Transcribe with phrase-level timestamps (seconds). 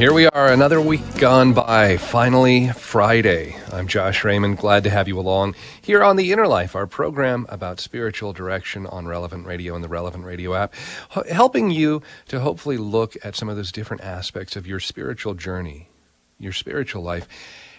[0.00, 1.98] Here we are, another week gone by.
[1.98, 3.54] Finally, Friday.
[3.70, 4.56] I'm Josh Raymond.
[4.56, 8.86] Glad to have you along here on The Inner Life, our program about spiritual direction
[8.86, 10.72] on Relevant Radio and the Relevant Radio app,
[11.30, 15.90] helping you to hopefully look at some of those different aspects of your spiritual journey,
[16.38, 17.28] your spiritual life,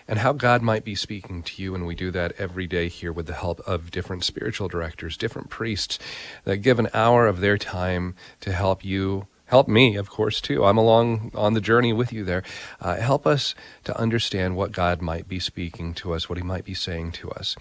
[0.08, 1.74] and how God might be speaking to you.
[1.74, 5.50] And we do that every day here with the help of different spiritual directors, different
[5.50, 5.98] priests
[6.44, 10.64] that give an hour of their time to help you help me, of course, too.
[10.64, 12.42] I'm along on the journey with you there.
[12.80, 16.64] Uh, help us to understand what God might be speaking to us, what He might
[16.64, 17.58] be saying to us.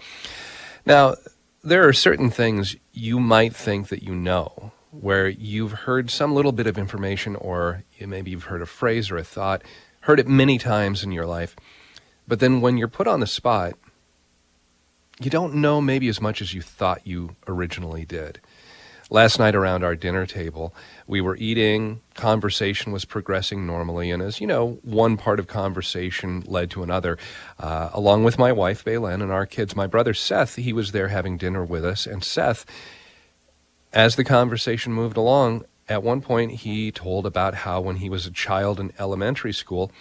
[0.85, 1.15] Now,
[1.61, 6.53] there are certain things you might think that you know, where you've heard some little
[6.53, 9.61] bit of information, or maybe you've heard a phrase or a thought,
[10.01, 11.57] heard it many times in your life,
[12.25, 13.73] but then when you're put on the spot,
[15.19, 18.39] you don't know maybe as much as you thought you originally did.
[19.13, 20.73] Last night around our dinner table,
[21.05, 26.45] we were eating, conversation was progressing normally, and as you know, one part of conversation
[26.47, 27.17] led to another.
[27.59, 31.09] Uh, along with my wife, Baylen, and our kids, my brother Seth, he was there
[31.09, 32.65] having dinner with us, and Seth,
[33.91, 38.25] as the conversation moved along, at one point he told about how when he was
[38.25, 39.91] a child in elementary school,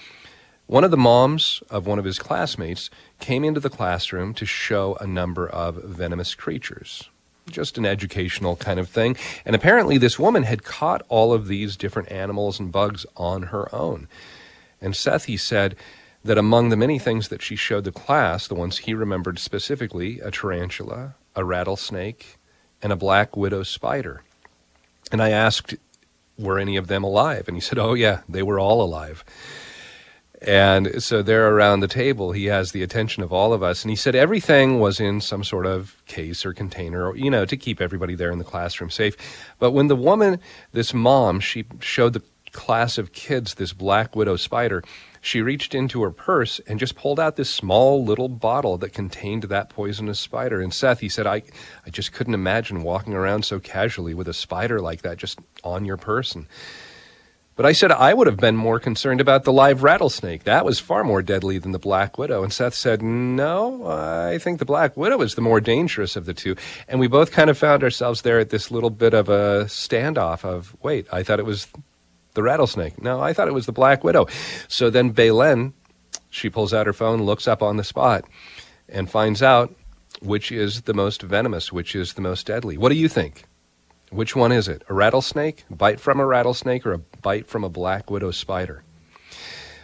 [0.69, 4.97] one of the moms of one of his classmates came into the classroom to show
[5.01, 7.10] a number of venomous creatures
[7.51, 9.17] just an educational kind of thing.
[9.45, 13.75] And apparently, this woman had caught all of these different animals and bugs on her
[13.75, 14.09] own.
[14.81, 15.77] And Seth, he said
[16.25, 20.21] that among the many things that she showed the class, the ones he remembered specifically,
[20.21, 22.39] a tarantula, a rattlesnake,
[22.83, 24.23] and a black widow spider.
[25.13, 25.75] And I asked,
[26.39, 27.49] were any of them alive?
[27.49, 29.25] And he said, oh, yeah, they were all alive.
[30.43, 33.83] And so there around the table, he has the attention of all of us.
[33.83, 37.57] And he said everything was in some sort of case or container, you know, to
[37.57, 39.17] keep everybody there in the classroom safe.
[39.59, 40.41] But when the woman,
[40.73, 44.83] this mom, she showed the class of kids this black widow spider,
[45.21, 49.45] she reached into her purse and just pulled out this small little bottle that contained
[49.45, 50.61] that poisonous spider.
[50.61, 51.43] And Seth, he said, I,
[51.87, 55.85] I just couldn't imagine walking around so casually with a spider like that just on
[55.85, 56.49] your person.
[57.61, 60.45] But I said I would have been more concerned about the live rattlesnake.
[60.45, 62.43] That was far more deadly than the black widow.
[62.43, 66.33] And Seth said, No, I think the black widow is the more dangerous of the
[66.33, 66.57] two.
[66.89, 70.43] And we both kind of found ourselves there at this little bit of a standoff
[70.43, 71.69] of, wait, I thought it was
[72.33, 73.03] the rattlesnake.
[73.03, 74.27] No, I thought it was the black widow.
[74.67, 75.75] So then Baylen,
[76.31, 78.25] she pulls out her phone, looks up on the spot,
[78.89, 79.77] and finds out
[80.23, 82.79] which is the most venomous, which is the most deadly.
[82.79, 83.45] What do you think?
[84.11, 84.83] Which one is it?
[84.89, 85.65] A rattlesnake?
[85.71, 88.83] Bite from a rattlesnake or a bite from a black widow spider?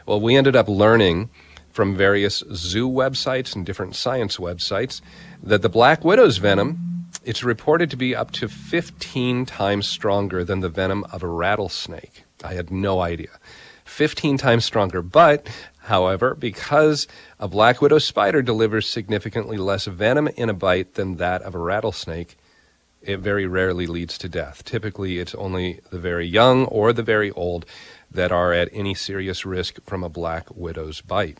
[0.04, 1.30] Well, we ended up learning
[1.70, 5.00] from various zoo websites and different science websites
[5.42, 6.86] that the black widow's venom
[7.24, 12.24] it's reported to be up to 15 times stronger than the venom of a rattlesnake.
[12.44, 13.40] I had no idea.
[13.84, 15.02] 15 times stronger.
[15.02, 15.48] But,
[15.80, 17.08] however, because
[17.40, 21.58] a black widow spider delivers significantly less venom in a bite than that of a
[21.58, 22.36] rattlesnake,
[23.06, 24.64] it very rarely leads to death.
[24.64, 27.64] Typically, it's only the very young or the very old
[28.10, 31.38] that are at any serious risk from a black widow's bite.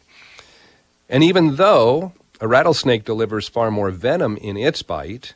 [1.08, 5.34] And even though a rattlesnake delivers far more venom in its bite,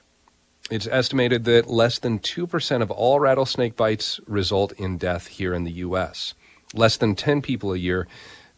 [0.70, 5.64] it's estimated that less than 2% of all rattlesnake bites result in death here in
[5.64, 6.34] the U.S.
[6.74, 8.06] Less than 10 people a year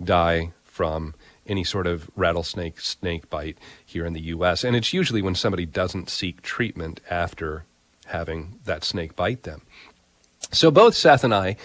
[0.02, 1.14] die from
[1.46, 3.58] any sort of rattlesnake snake bite
[3.92, 4.64] here in the US.
[4.64, 7.64] And it's usually when somebody doesn't seek treatment after
[8.06, 9.62] having that snake bite them.
[10.50, 11.56] So both Seth and I,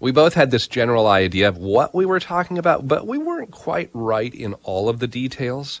[0.00, 3.50] we both had this general idea of what we were talking about, but we weren't
[3.50, 5.80] quite right in all of the details.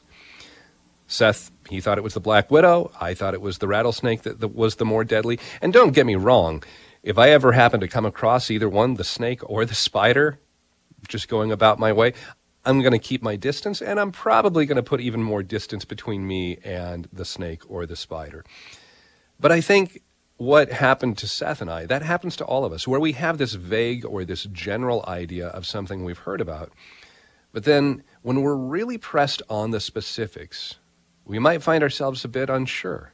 [1.06, 2.90] Seth, he thought it was the Black Widow.
[3.00, 5.38] I thought it was the rattlesnake that, was the more deadly.
[5.60, 6.62] And don't get me wrong,
[7.02, 10.38] if I ever happen to come across either one, the snake or the spider,
[11.06, 12.14] just going about my way,
[12.66, 15.84] I'm going to keep my distance, and I'm probably going to put even more distance
[15.84, 18.44] between me and the snake or the spider.
[19.38, 20.02] But I think
[20.36, 23.38] what happened to Seth and I, that happens to all of us, where we have
[23.38, 26.72] this vague or this general idea of something we've heard about.
[27.52, 30.76] But then when we're really pressed on the specifics,
[31.24, 33.12] we might find ourselves a bit unsure.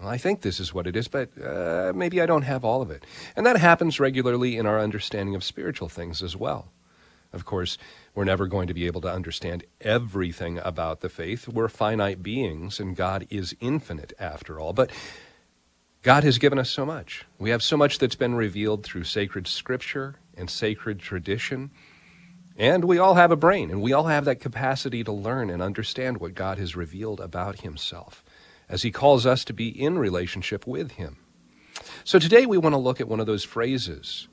[0.00, 2.80] Well, I think this is what it is, but uh, maybe I don't have all
[2.80, 3.04] of it.
[3.36, 6.68] And that happens regularly in our understanding of spiritual things as well.
[7.32, 7.78] Of course,
[8.14, 11.46] we're never going to be able to understand everything about the faith.
[11.46, 14.72] We're finite beings, and God is infinite after all.
[14.72, 14.90] But
[16.02, 17.26] God has given us so much.
[17.38, 21.70] We have so much that's been revealed through sacred scripture and sacred tradition.
[22.56, 25.62] And we all have a brain, and we all have that capacity to learn and
[25.62, 28.24] understand what God has revealed about Himself
[28.68, 31.16] as He calls us to be in relationship with Him.
[32.04, 34.26] So today we want to look at one of those phrases,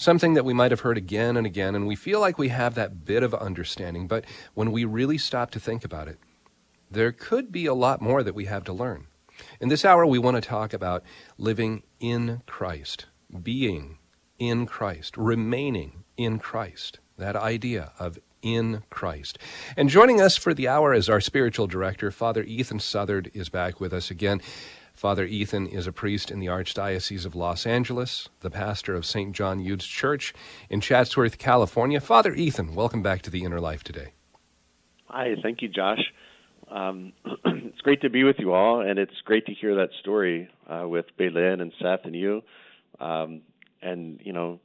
[0.00, 2.74] something that we might have heard again and again, and we feel like we have
[2.74, 4.24] that bit of understanding, but
[4.54, 6.18] when we really stop to think about it,
[6.90, 9.06] there could be a lot more that we have to learn.
[9.60, 11.04] In this hour, we want to talk about
[11.36, 13.06] living in Christ,
[13.42, 13.98] being
[14.38, 16.98] in Christ, remaining in Christ.
[17.18, 19.38] That idea of in Christ.
[19.76, 23.80] And joining us for the hour is our spiritual director, Father Ethan Southard, is back
[23.80, 24.40] with us again.
[25.00, 29.34] Father Ethan is a priest in the Archdiocese of Los Angeles, the pastor of St.
[29.34, 30.34] John Eudes Church
[30.68, 32.02] in Chatsworth, California.
[32.02, 34.12] Father Ethan, welcome back to the Inner Life today.
[35.06, 36.12] Hi, thank you, Josh.
[36.70, 37.14] Um,
[37.46, 40.86] it's great to be with you all, and it's great to hear that story uh,
[40.86, 42.42] with Baylen and Seth and you,
[43.00, 43.40] um,
[43.80, 44.60] and you know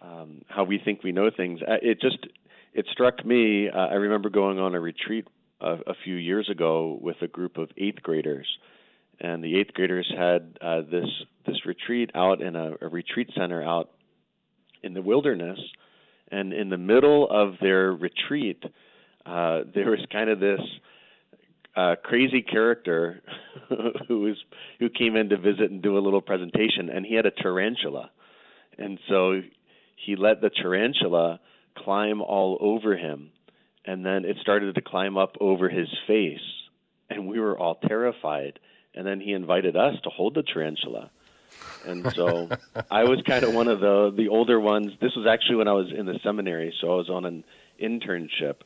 [0.00, 1.60] um, how we think we know things.
[1.60, 2.26] Uh, it just
[2.72, 3.68] it struck me.
[3.68, 5.28] Uh, I remember going on a retreat
[5.60, 8.46] a, a, few years ago with a group of eighth graders,
[9.20, 11.08] and the eighth graders had uh, this
[11.46, 13.90] this retreat out in a, a retreat center out
[14.82, 15.58] in the wilderness,
[16.30, 18.62] and in the middle of their retreat,
[19.26, 20.60] uh, there was kind of this
[21.76, 23.22] uh, crazy character
[24.08, 24.36] who was
[24.78, 28.10] who came in to visit and do a little presentation, and he had a tarantula,
[28.78, 29.40] and so
[29.96, 31.40] he let the tarantula
[31.76, 33.30] climb all over him,
[33.84, 36.38] and then it started to climb up over his face,
[37.10, 38.58] and we were all terrified.
[38.94, 41.10] And then he invited us to hold the tarantula,
[41.86, 42.48] and so
[42.90, 44.92] I was kind of one of the the older ones.
[45.00, 47.44] This was actually when I was in the seminary, so I was on an
[47.80, 48.56] internship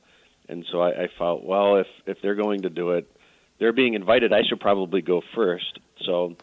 [0.49, 3.11] and so I, I felt, well, if if they're going to do it,
[3.59, 4.33] they're being invited.
[4.33, 5.79] I should probably go first.
[6.05, 6.37] So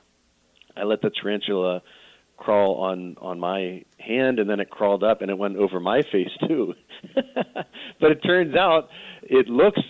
[0.76, 1.82] I let the tarantula
[2.38, 6.02] crawl on on my hand, and then it crawled up, and it went over my
[6.12, 6.76] face too.
[8.00, 8.90] but it turns out
[9.22, 9.82] it looks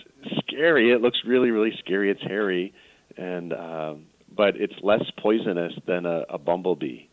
[0.46, 0.92] scary.
[0.92, 2.10] It looks really really scary.
[2.10, 2.74] It's hairy,
[3.20, 7.06] and um, but it's less poisonous than a, a bumblebee.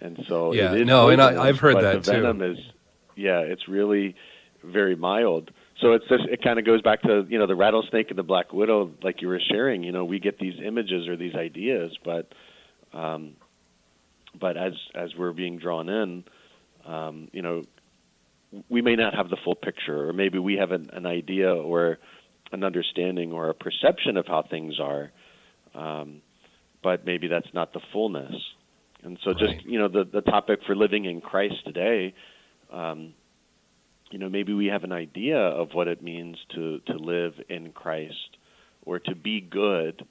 [0.00, 2.52] And so yeah, no, and I, have heard that the venom too.
[2.52, 2.58] Is,
[3.16, 4.14] yeah, it's really
[4.62, 8.10] very mild so it's just it kind of goes back to you know the rattlesnake
[8.10, 11.16] and the black widow like you were sharing you know we get these images or
[11.16, 12.32] these ideas but
[12.92, 13.34] um
[14.38, 16.24] but as as we're being drawn in
[16.86, 17.64] um you know
[18.68, 21.98] we may not have the full picture or maybe we have an, an idea or
[22.50, 25.12] an understanding or a perception of how things are
[25.78, 26.20] um
[26.82, 28.34] but maybe that's not the fullness
[29.02, 29.66] and so just right.
[29.66, 32.14] you know the the topic for living in Christ today
[32.72, 33.14] um
[34.10, 37.72] you know, maybe we have an idea of what it means to, to live in
[37.72, 38.36] Christ
[38.84, 40.04] or to be good.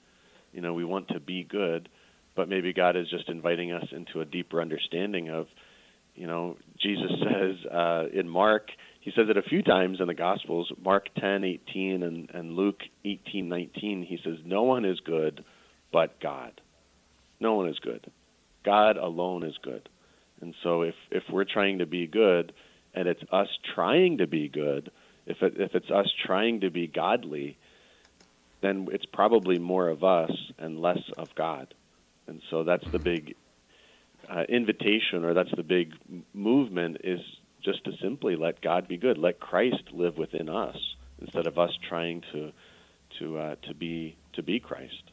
[0.52, 1.88] You know, we want to be good,
[2.36, 5.46] but maybe God is just inviting us into a deeper understanding of,
[6.14, 8.68] you know, Jesus says uh, in Mark,
[9.00, 12.80] he says it a few times in the Gospels, Mark 10, 18, and, and Luke
[13.04, 15.44] 18, 19, he says, No one is good
[15.92, 16.60] but God.
[17.40, 18.10] No one is good.
[18.64, 19.88] God alone is good.
[20.40, 22.52] And so if, if we're trying to be good,
[22.94, 24.90] and it's us trying to be good,
[25.26, 27.58] if it, if it's us trying to be godly,
[28.60, 31.74] then it's probably more of us and less of God.
[32.26, 33.34] And so that's the big
[34.28, 35.94] uh, invitation, or that's the big
[36.34, 37.20] movement, is
[37.64, 40.76] just to simply let God be good, let Christ live within us,
[41.20, 42.52] instead of us trying to
[43.18, 45.10] to uh, to be to be Christ.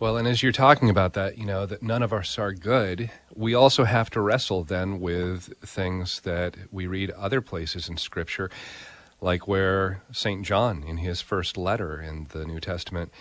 [0.00, 3.10] Well, and as you're talking about that, you know, that none of us are good,
[3.34, 8.50] we also have to wrestle then with things that we read other places in Scripture,
[9.20, 10.44] like where St.
[10.44, 13.12] John, in his first letter in the New Testament,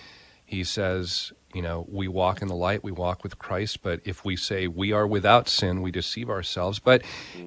[0.46, 3.81] he says, you know, we walk in the light, we walk with Christ.
[3.81, 6.79] But if we say we are without sin, we deceive ourselves.
[6.79, 7.03] But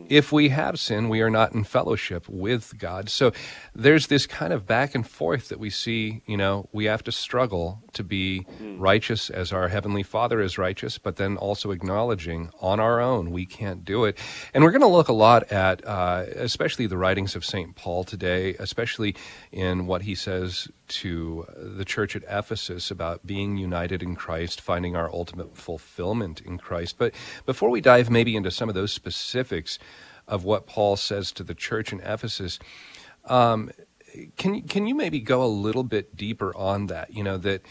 [0.08, 3.08] if we have sin, we are not in fellowship with God.
[3.08, 3.32] So
[3.74, 7.12] there's this kind of back and forth that we see, you know, we have to
[7.12, 8.46] struggle to be
[8.78, 13.46] righteous as our Heavenly Father is righteous, but then also acknowledging on our own we
[13.46, 14.18] can't do it.
[14.54, 17.74] And we're going to look a lot at, uh, especially the writings of St.
[17.74, 19.14] Paul today, especially
[19.50, 24.96] in what he says to the church at Ephesus about being united in Christ, finding
[24.96, 26.96] our ultimate fulfillment in Christ.
[26.98, 27.14] But
[27.44, 29.78] before we dive maybe into some of those specifics
[30.28, 32.58] of what Paul says to the church in Ephesus,
[33.24, 33.70] um,
[34.36, 37.12] can can you maybe go a little bit deeper on that?
[37.12, 37.62] You know that,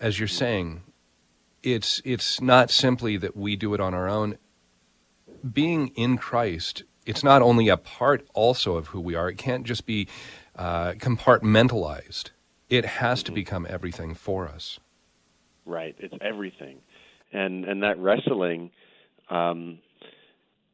[0.00, 0.82] as you're saying,
[1.62, 4.38] it's it's not simply that we do it on our own.
[5.52, 9.28] Being in Christ, it's not only a part also of who we are.
[9.28, 10.06] It can't just be
[10.56, 12.30] uh, compartmentalized.
[12.70, 14.78] It has to become everything for us.
[15.66, 15.96] Right.
[15.98, 16.78] It's everything,
[17.32, 18.70] and and that wrestling.
[19.28, 19.80] Um,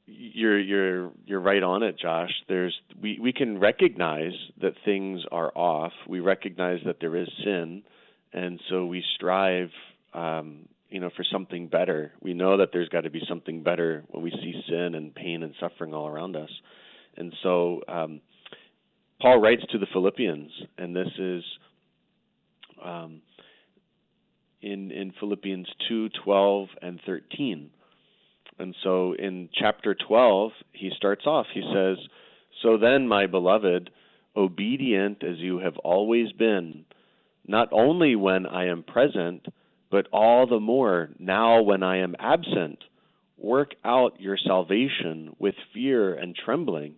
[0.06, 2.30] you're you're you're right on it, Josh.
[2.48, 5.92] There's we we can recognize that things are off.
[6.06, 7.82] We recognize that there is sin,
[8.32, 9.70] and so we strive,
[10.14, 12.12] um, you know, for something better.
[12.20, 15.42] We know that there's got to be something better when we see sin and pain
[15.42, 16.50] and suffering all around us,
[17.16, 18.20] and so um,
[19.20, 21.42] Paul writes to the Philippians, and this is
[22.82, 23.22] um,
[24.62, 27.70] in in Philippians two twelve and thirteen.
[28.58, 31.98] And so in chapter 12, he starts off, he says,
[32.62, 33.90] So then, my beloved,
[34.34, 36.84] obedient as you have always been,
[37.46, 39.46] not only when I am present,
[39.90, 42.78] but all the more now when I am absent,
[43.38, 46.94] work out your salvation with fear and trembling.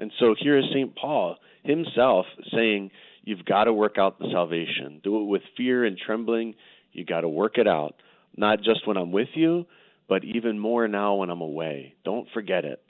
[0.00, 0.94] And so here is St.
[0.96, 2.90] Paul himself saying,
[3.24, 5.00] You've got to work out the salvation.
[5.02, 6.54] Do it with fear and trembling.
[6.92, 7.94] You got to work it out.
[8.36, 9.66] Not just when I'm with you,
[10.08, 11.94] but even more now when I'm away.
[12.04, 12.82] Don't forget it.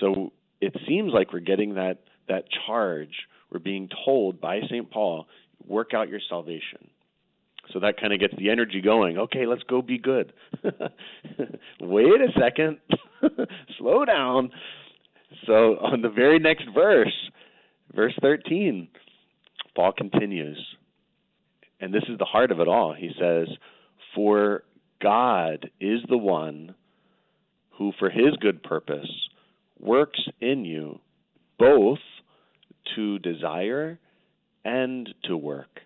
[0.00, 3.14] So it seems like we're getting that that charge.
[3.50, 4.90] We're being told by St.
[4.90, 5.26] Paul,
[5.66, 6.90] work out your salvation.
[7.72, 9.18] So that kind of gets the energy going.
[9.18, 10.32] Okay, let's go be good.
[11.80, 12.78] Wait a second.
[13.78, 14.50] Slow down.
[15.46, 17.12] So on the very next verse,
[17.94, 18.88] verse 13,
[19.78, 20.58] Paul continues.
[21.78, 22.94] And this is the heart of it all.
[22.94, 23.46] He says,
[24.12, 24.64] For
[25.00, 26.74] God is the one
[27.76, 29.08] who, for his good purpose,
[29.78, 30.98] works in you
[31.60, 32.00] both
[32.96, 34.00] to desire
[34.64, 35.78] and to work.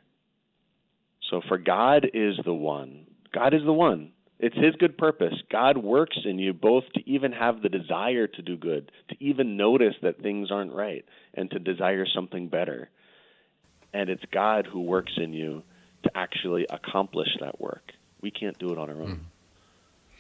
[1.31, 4.13] So, for God is the one, God is the one.
[4.39, 5.35] It's his good purpose.
[5.53, 9.59] God works in you both to even have the desire to do good, to even
[9.59, 12.89] notice that things aren't right, and to desire something better.
[13.93, 15.63] And it's God who works in you
[16.05, 17.93] to actually accomplish that work.
[18.21, 19.27] We can't do it on our own.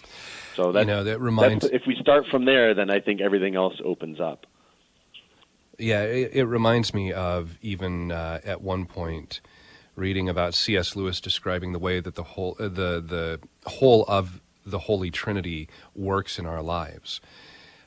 [0.02, 0.06] Mm.
[0.56, 1.64] So that, you know, that reminds.
[1.64, 4.46] If we start from there, then I think everything else opens up.
[5.78, 9.40] Yeah, it, it reminds me of even uh, at one point
[9.96, 10.94] reading about C.S.
[10.96, 15.68] Lewis describing the way that the whole uh, the the whole of the Holy Trinity
[15.94, 17.20] works in our lives.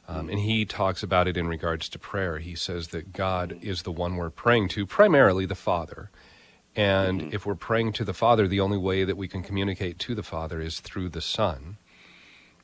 [0.08, 2.38] Um, and he talks about it in regards to prayer.
[2.38, 6.12] He says that God is the one we're praying to, primarily the Father.
[6.76, 7.36] And mm-hmm.
[7.36, 10.24] if we're praying to the Father, the only way that we can communicate to the
[10.24, 11.78] Father is through the Son.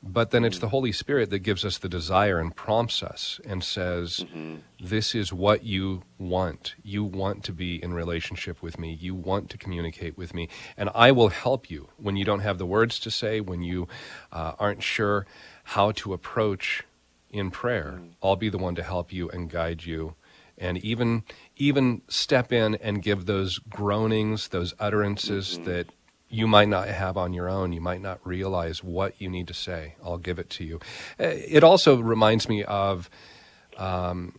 [0.04, 0.70] But then it's the mm-hmm.
[0.72, 4.56] Holy Spirit that gives us the desire and prompts us and says, mm-hmm.
[4.80, 6.74] This is what you want.
[6.82, 8.92] You want to be in relationship with me.
[8.92, 10.48] You want to communicate with me.
[10.76, 13.86] And I will help you when you don't have the words to say, when you
[14.32, 15.24] uh, aren't sure
[15.64, 16.82] how to approach
[17.32, 17.94] in prayer.
[17.96, 18.08] Mm-hmm.
[18.22, 20.14] I'll be the one to help you and guide you
[20.58, 21.24] and even
[21.56, 25.64] even step in and give those groanings, those utterances mm-hmm.
[25.64, 25.86] that
[26.28, 27.72] you might not have on your own.
[27.72, 29.96] You might not realize what you need to say.
[30.02, 30.80] I'll give it to you.
[31.20, 33.10] Uh, it also reminds me of
[33.76, 34.38] um,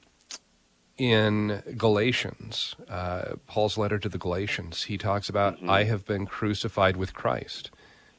[0.97, 4.83] in Galatians, uh, Paul's letter to the Galatians.
[4.83, 5.69] He talks about, mm-hmm.
[5.69, 7.69] I have been crucified with Christ.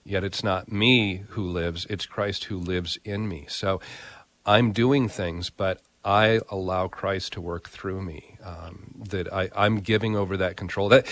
[0.05, 3.47] Yet it's not me who lives, it's Christ who lives in me.
[3.49, 3.81] So
[4.47, 8.37] I'm doing things, but I allow Christ to work through me.
[8.45, 10.89] Um, that I, I'm giving over that control.
[10.91, 11.07] That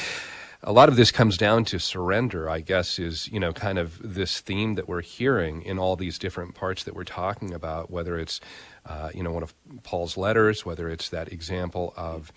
[0.63, 2.49] a lot of this comes down to surrender.
[2.49, 6.19] I guess is you know kind of this theme that we're hearing in all these
[6.19, 7.91] different parts that we're talking about.
[7.91, 8.41] Whether it's
[8.85, 12.33] uh, you know one of Paul's letters, whether it's that example of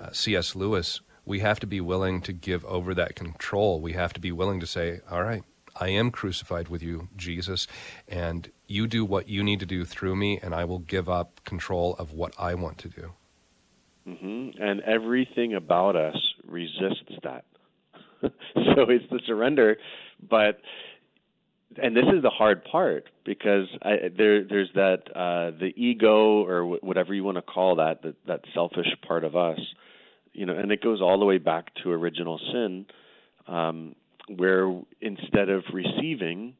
[0.00, 0.56] uh, C.S.
[0.56, 1.00] Lewis.
[1.24, 3.80] We have to be willing to give over that control.
[3.80, 5.44] We have to be willing to say, "All right,
[5.76, 7.66] I am crucified with you, Jesus,
[8.08, 11.44] and you do what you need to do through me, and I will give up
[11.44, 13.12] control of what I want to do.
[14.06, 14.62] Mm-hmm.
[14.62, 17.44] And everything about us resists that.
[18.22, 18.30] so
[18.88, 19.76] it's the surrender,
[20.28, 20.60] but
[21.80, 26.60] and this is the hard part because I, there there's that uh, the ego or
[26.60, 29.58] w- whatever you want to call that, that that selfish part of us,
[30.32, 32.86] you know, and it goes all the way back to original sin,
[33.46, 33.94] um,
[34.28, 36.54] where instead of receiving,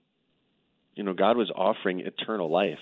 [0.94, 2.78] you know, God was offering eternal life.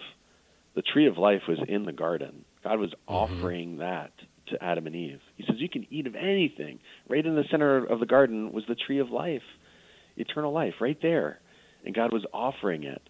[0.75, 2.45] The tree of life was in the garden.
[2.63, 3.15] God was mm-hmm.
[3.15, 4.13] offering that
[4.49, 5.21] to Adam and Eve.
[5.37, 6.81] He says, You can eat of anything.
[7.09, 9.43] Right in the center of the garden was the tree of life,
[10.17, 11.41] eternal life, right there.
[11.85, 13.03] And God was offering it.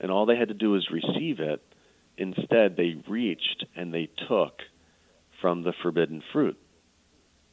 [0.00, 1.62] And all they had to do was receive it.
[2.16, 4.60] Instead, they reached and they took
[5.40, 6.58] from the forbidden fruit.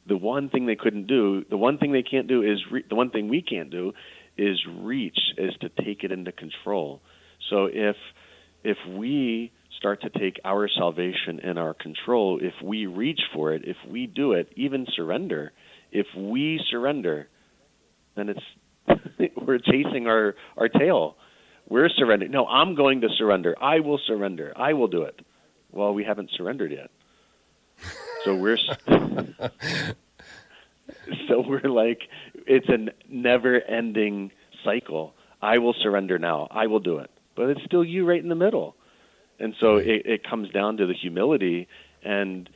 [0.08, 2.94] The one thing they couldn't do, the one thing they can't do is, re- the
[2.94, 3.92] one thing we can't do
[4.36, 7.00] is reach, is to take it into control.
[7.50, 7.96] So if
[8.64, 13.62] if we start to take our salvation in our control, if we reach for it,
[13.64, 15.52] if we do it, even surrender,
[15.92, 17.28] if we surrender,
[18.16, 21.16] then it's we're chasing our our tail.
[21.68, 22.30] We're surrendering.
[22.30, 23.56] No, I'm going to surrender.
[23.60, 24.52] I will surrender.
[24.56, 25.18] I will do it.
[25.72, 26.90] Well, we haven't surrendered yet.
[28.26, 28.58] So we're
[31.28, 32.00] so we're like
[32.46, 34.32] it's a never-ending
[34.64, 35.14] cycle.
[35.40, 36.48] I will surrender now.
[36.50, 37.10] I will do it.
[37.34, 38.76] But it's still you right in the middle
[39.38, 41.68] and so it, it comes down to the humility
[42.02, 42.48] and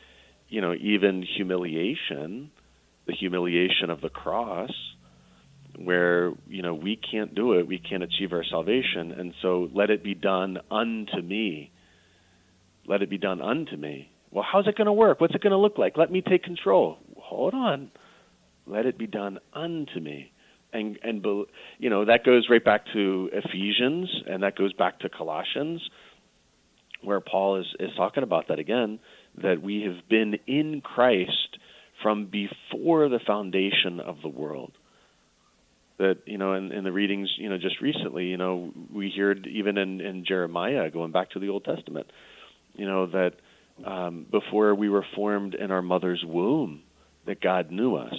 [0.48, 2.50] you know even humiliation
[3.06, 4.70] the humiliation of the cross
[5.76, 9.90] where you know we can't do it we can't achieve our salvation and so let
[9.90, 11.70] it be done unto me
[12.86, 15.20] let it be done unto me well how's it going to work?
[15.20, 15.96] What's it going to look like?
[15.96, 16.98] Let me take control.
[17.18, 17.90] Hold on.
[18.66, 20.32] Let it be done unto me.
[20.72, 21.24] And and
[21.78, 25.80] you know that goes right back to Ephesians and that goes back to Colossians
[27.02, 28.98] where Paul is, is talking about that again,
[29.42, 31.58] that we have been in Christ
[32.02, 34.72] from before the foundation of the world.
[35.98, 39.46] That, you know, in, in the readings, you know, just recently, you know, we heard
[39.46, 42.10] even in, in Jeremiah, going back to the Old Testament,
[42.74, 43.34] you know, that
[43.84, 46.82] um, before we were formed in our mother's womb,
[47.26, 48.14] that God knew us.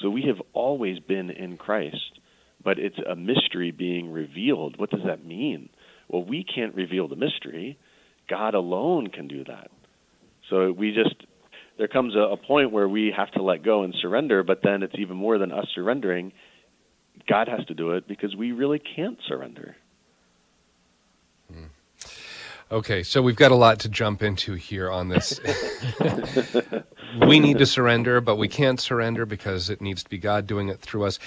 [0.00, 2.20] So we have always been in Christ,
[2.62, 4.78] but it's a mystery being revealed.
[4.78, 5.68] What does that mean?
[6.08, 7.78] Well, we can't reveal the mystery.
[8.28, 9.70] God alone can do that.
[10.50, 11.14] So we just
[11.78, 14.82] there comes a, a point where we have to let go and surrender, but then
[14.82, 16.32] it's even more than us surrendering.
[17.28, 19.76] God has to do it because we really can't surrender.
[22.70, 25.38] Okay, so we've got a lot to jump into here on this.
[27.28, 30.68] we need to surrender, but we can't surrender because it needs to be God doing
[30.68, 31.20] it through us.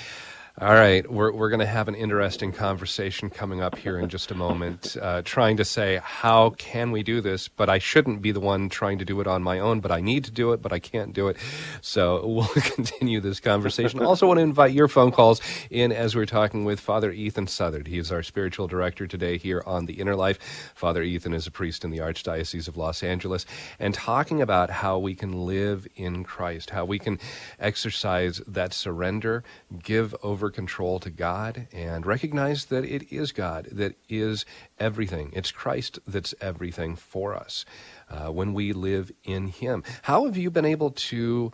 [0.57, 4.31] All right, we're, we're going to have an interesting conversation coming up here in just
[4.31, 7.47] a moment, uh, trying to say, how can we do this?
[7.47, 10.01] But I shouldn't be the one trying to do it on my own, but I
[10.01, 11.37] need to do it, but I can't do it.
[11.81, 14.01] So we'll continue this conversation.
[14.01, 17.87] also, want to invite your phone calls in as we're talking with Father Ethan Southard.
[17.87, 20.73] He is our spiritual director today here on The Inner Life.
[20.75, 23.45] Father Ethan is a priest in the Archdiocese of Los Angeles
[23.79, 27.17] and talking about how we can live in Christ, how we can
[27.59, 29.43] exercise that surrender,
[29.81, 34.45] give over control to God and recognize that it is God that is
[34.79, 35.31] everything.
[35.33, 37.65] It's Christ that's everything for us
[38.09, 39.83] uh, when we live in Him.
[40.03, 41.51] How have you been able to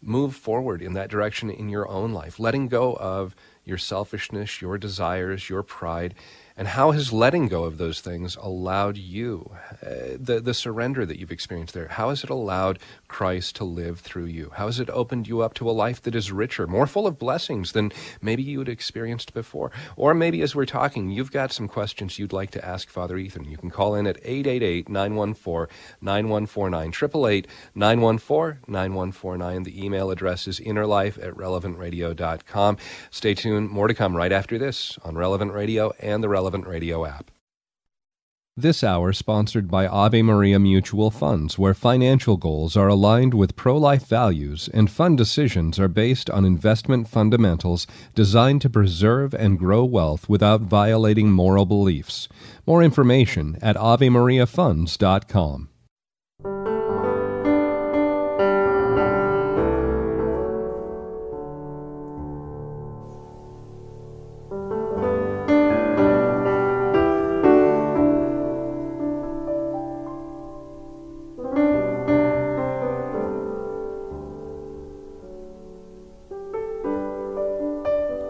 [0.00, 4.78] move forward in that direction in your own life, letting go of your selfishness, your
[4.78, 6.14] desires, your pride?
[6.58, 11.16] And how has letting go of those things allowed you, uh, the, the surrender that
[11.16, 14.50] you've experienced there, how has it allowed Christ to live through you?
[14.56, 17.16] How has it opened you up to a life that is richer, more full of
[17.16, 19.70] blessings than maybe you had experienced before?
[19.94, 23.44] Or maybe as we're talking, you've got some questions you'd like to ask Father Ethan.
[23.44, 29.62] You can call in at 888 914 9149, 888 914 9149.
[29.62, 32.78] The email address is innerlife at relevantradio.com.
[33.12, 33.70] Stay tuned.
[33.70, 37.30] More to come right after this on Relevant Radio and the Relevant relevant radio app.
[38.56, 43.76] This hour sponsored by Ave Maria Mutual Funds, where financial goals are aligned with pro
[43.76, 49.84] life values and fund decisions are based on investment fundamentals designed to preserve and grow
[49.84, 52.28] wealth without violating moral beliefs.
[52.66, 55.68] More information at AveMariaFunds.com.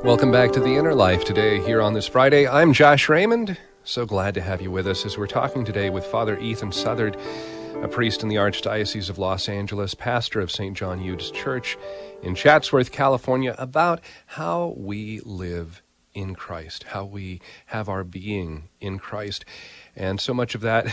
[0.09, 2.49] Welcome back to The Inner Life today, here on this Friday.
[2.49, 3.59] I'm Josh Raymond.
[3.85, 7.15] So glad to have you with us as we're talking today with Father Ethan Southard,
[7.83, 10.75] a priest in the Archdiocese of Los Angeles, pastor of St.
[10.75, 11.77] John Eudes Church
[12.23, 15.83] in Chatsworth, California, about how we live
[16.15, 19.45] in Christ, how we have our being in Christ.
[19.95, 20.87] And so much of that,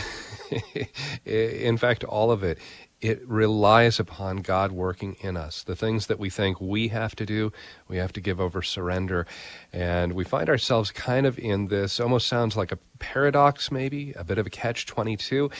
[1.24, 2.58] in fact, all of it,
[3.00, 5.62] it relies upon God working in us.
[5.62, 7.52] The things that we think we have to do,
[7.88, 9.26] we have to give over surrender.
[9.72, 14.24] And we find ourselves kind of in this almost sounds like a paradox, maybe, a
[14.24, 15.50] bit of a catch 22,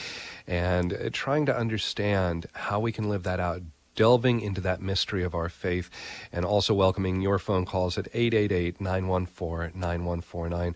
[0.47, 3.61] and uh, trying to understand how we can live that out
[3.95, 5.89] delving into that mystery of our faith
[6.31, 10.75] and also welcoming your phone calls at 888 914 9149.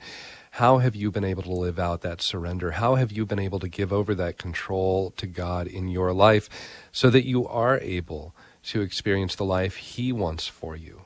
[0.56, 2.72] How have you been able to live out that surrender?
[2.72, 6.50] How have you been able to give over that control to God in your life
[6.92, 11.06] so that you are able to experience the life He wants for you?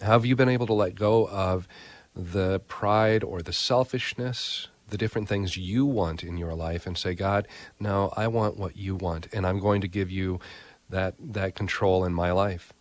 [0.00, 1.68] How have you been able to let go of
[2.16, 7.14] the pride or the selfishness, the different things you want in your life, and say,
[7.14, 7.46] God,
[7.78, 10.40] no, I want what you want, and I'm going to give you
[10.88, 12.72] that, that control in my life?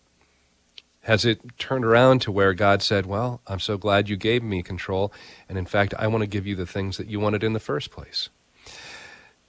[1.04, 4.64] Has it turned around to where God said, Well, I'm so glad you gave me
[4.64, 5.12] control,
[5.50, 7.60] and in fact, I want to give you the things that you wanted in the
[7.60, 8.30] first place?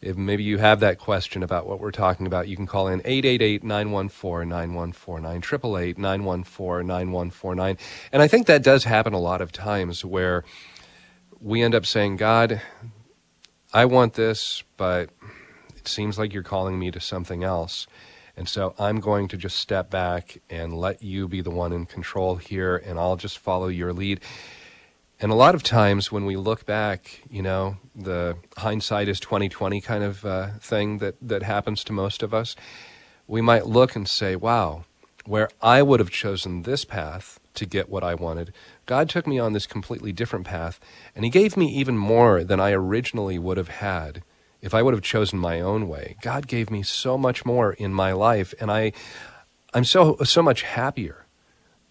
[0.00, 3.00] If maybe you have that question about what we're talking about, you can call in
[3.04, 7.78] 888 914 9149, 888 914 9149.
[8.12, 10.44] And I think that does happen a lot of times where
[11.40, 12.60] we end up saying, God,
[13.72, 15.10] I want this, but
[15.76, 17.86] it seems like you're calling me to something else.
[18.36, 21.86] And so I'm going to just step back and let you be the one in
[21.86, 24.20] control here, and I'll just follow your lead.
[25.20, 29.80] And a lot of times when we look back, you know, the hindsight is 2020
[29.80, 32.56] kind of uh, thing that, that happens to most of us,
[33.28, 34.84] we might look and say, wow,
[35.24, 38.52] where I would have chosen this path to get what I wanted,
[38.84, 40.80] God took me on this completely different path,
[41.14, 44.22] and He gave me even more than I originally would have had
[44.64, 46.16] if I would have chosen my own way.
[46.22, 48.92] God gave me so much more in my life, and I,
[49.74, 51.26] I'm so so much happier.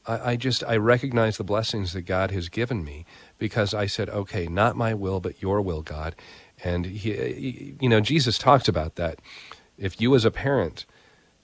[0.06, 3.06] I, I just I recognize the blessings that God has given me
[3.38, 6.16] because I said, okay, not my will, but Your will, God.
[6.64, 9.20] And he, he you know, Jesus talks about that.
[9.78, 10.86] If you as a parent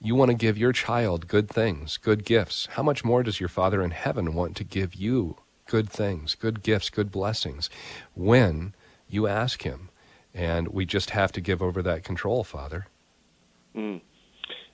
[0.02, 2.68] you want to give your child good things, good gifts.
[2.72, 6.64] How much more does your Father in heaven want to give you good things, good
[6.64, 7.70] gifts, good blessings
[8.16, 8.74] when
[9.10, 9.89] you ask Him?
[10.34, 12.88] And we just have to give over that control, Father.
[13.76, 14.02] Mm.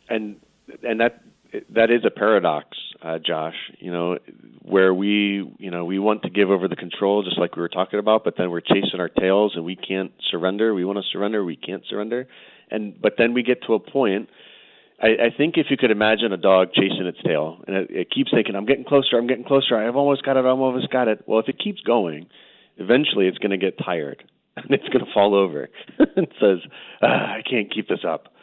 [0.10, 0.38] And
[0.84, 1.22] and that
[1.70, 3.56] that is a paradox, uh, Josh.
[3.80, 4.18] You know,
[4.62, 7.70] where we you know we want to give over the control, just like we were
[7.70, 10.74] talking about, but then we're chasing our tails and we can't surrender.
[10.74, 12.28] We want to surrender, we can't surrender,
[12.70, 14.30] and but then we get to a point.
[15.02, 18.12] I, I think if you could imagine a dog chasing its tail, and it, it
[18.12, 21.08] keeps thinking, "I'm getting closer, I'm getting closer, I've almost got it, I've almost got
[21.08, 22.28] it." Well, if it keeps going,
[22.78, 24.24] eventually it's going to get tired
[24.56, 25.70] and it's going to fall over
[26.16, 26.60] and says,
[27.02, 28.34] ah, I can't keep this up.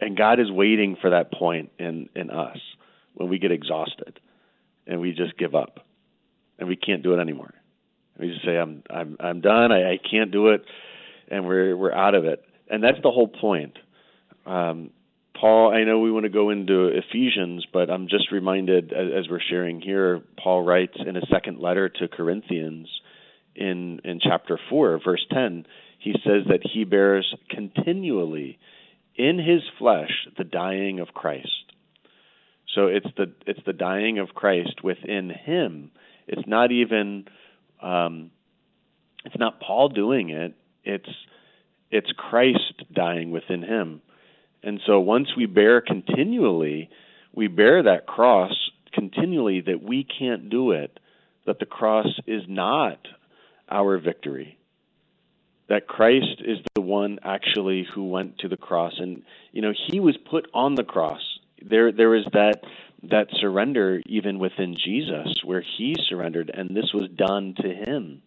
[0.00, 2.58] And God is waiting for that point in, in us
[3.14, 4.20] when we get exhausted
[4.86, 5.80] and we just give up
[6.58, 7.54] and we can't do it anymore.
[8.18, 9.70] We just say, I'm, I'm, I'm done.
[9.72, 10.64] I, I can't do it.
[11.30, 12.44] And we're, we're out of it.
[12.70, 13.78] And that's the whole point.
[14.46, 14.90] Um,
[15.38, 19.40] Paul, I know we want to go into Ephesians, but I'm just reminded as we're
[19.40, 22.88] sharing here, Paul writes in a second letter to Corinthians
[23.58, 25.66] in in chapter 4 verse 10
[25.98, 28.58] he says that he bears continually
[29.16, 31.48] in his flesh the dying of Christ.
[32.74, 35.90] So it's the it's the dying of Christ within him.
[36.28, 37.24] It's not even
[37.82, 38.30] um,
[39.24, 40.54] it's not Paul doing it.
[40.84, 41.08] It's
[41.90, 44.02] it's Christ dying within him.
[44.62, 46.90] And so once we bear continually
[47.34, 48.52] we bear that cross
[48.92, 50.98] continually that we can't do it
[51.46, 52.98] that the cross is not
[53.70, 54.58] our victory.
[55.68, 60.00] That Christ is the one actually who went to the cross, and you know he
[60.00, 61.20] was put on the cross.
[61.60, 62.62] There, there was that
[63.04, 68.22] that surrender even within Jesus, where he surrendered, and this was done to him.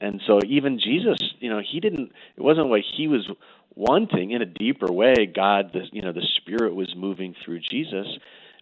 [0.00, 2.12] And so even Jesus, you know, he didn't.
[2.36, 3.28] It wasn't what he was
[3.74, 5.26] wanting in a deeper way.
[5.26, 8.06] God, the you know, the Spirit was moving through Jesus,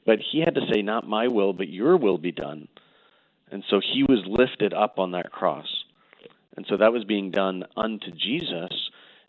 [0.05, 2.69] but he had to say, "Not my will, but Your will be done."
[3.51, 5.69] And so he was lifted up on that cross.
[6.57, 8.73] And so that was being done unto Jesus.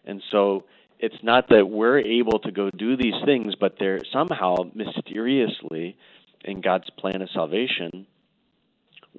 [0.05, 0.63] And so
[0.99, 5.97] it's not that we're able to go do these things, but they're somehow mysteriously
[6.43, 8.07] in God's plan of salvation,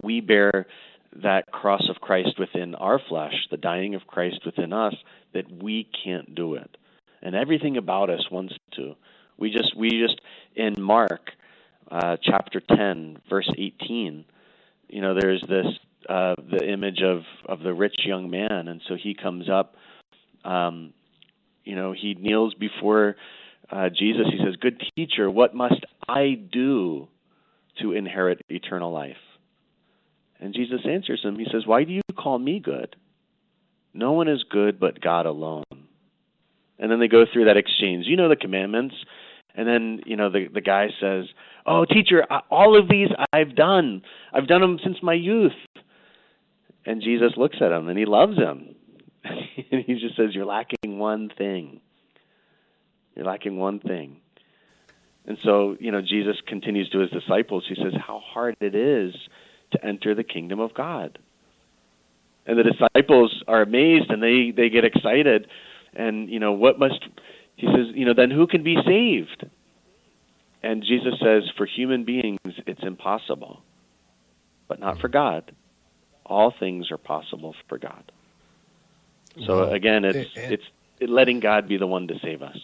[0.03, 0.67] we bear
[1.23, 4.95] that cross of Christ within our flesh, the dying of Christ within us,
[5.35, 6.77] that we can't do it.
[7.23, 8.95] And everything about us wants to.
[9.37, 10.21] We just we just
[10.55, 11.31] in Mark
[11.91, 14.25] uh, chapter 10 verse 18
[14.89, 15.67] you know, there's this
[16.09, 19.75] uh, the image of of the rich young man, and so he comes up.
[20.45, 20.93] Um,
[21.65, 23.17] you know, he kneels before
[23.71, 24.27] uh, Jesus.
[24.31, 27.09] He says, "Good teacher, what must I do
[27.81, 29.17] to inherit eternal life?"
[30.41, 31.39] And Jesus answers him.
[31.39, 32.97] He says, Why do you call me good?
[33.93, 35.65] No one is good but God alone.
[36.79, 38.07] And then they go through that exchange.
[38.07, 38.95] You know the commandments.
[39.55, 41.25] And then, you know, the, the guy says,
[41.71, 44.01] Oh, teacher, all of these I've done.
[44.33, 45.53] I've done them since my youth.
[46.87, 48.75] And Jesus looks at him and he loves him.
[49.25, 51.83] and he just says, You're lacking one thing.
[53.15, 54.17] You're lacking one thing.
[55.27, 57.67] And so, you know, Jesus continues to his disciples.
[57.69, 59.15] He says, How hard it is
[59.73, 61.19] to enter the kingdom of God.
[62.47, 65.49] And the disciples are amazed and they, they get excited.
[65.93, 67.05] And, you know, what must,
[67.57, 69.45] he says, you know, then who can be saved?
[70.63, 73.63] And Jesus says, for human beings, it's impossible,
[74.67, 75.53] but not for God.
[76.27, 78.11] All things are possible for God.
[79.47, 80.61] So well, again, it's it, it,
[81.01, 82.59] it's letting God be the one to save us.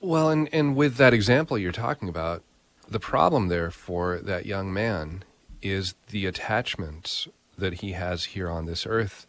[0.00, 2.42] Well, and and with that example you're talking about,
[2.88, 5.24] the problem there for that young man
[5.60, 9.26] is the attachments that he has here on this earth.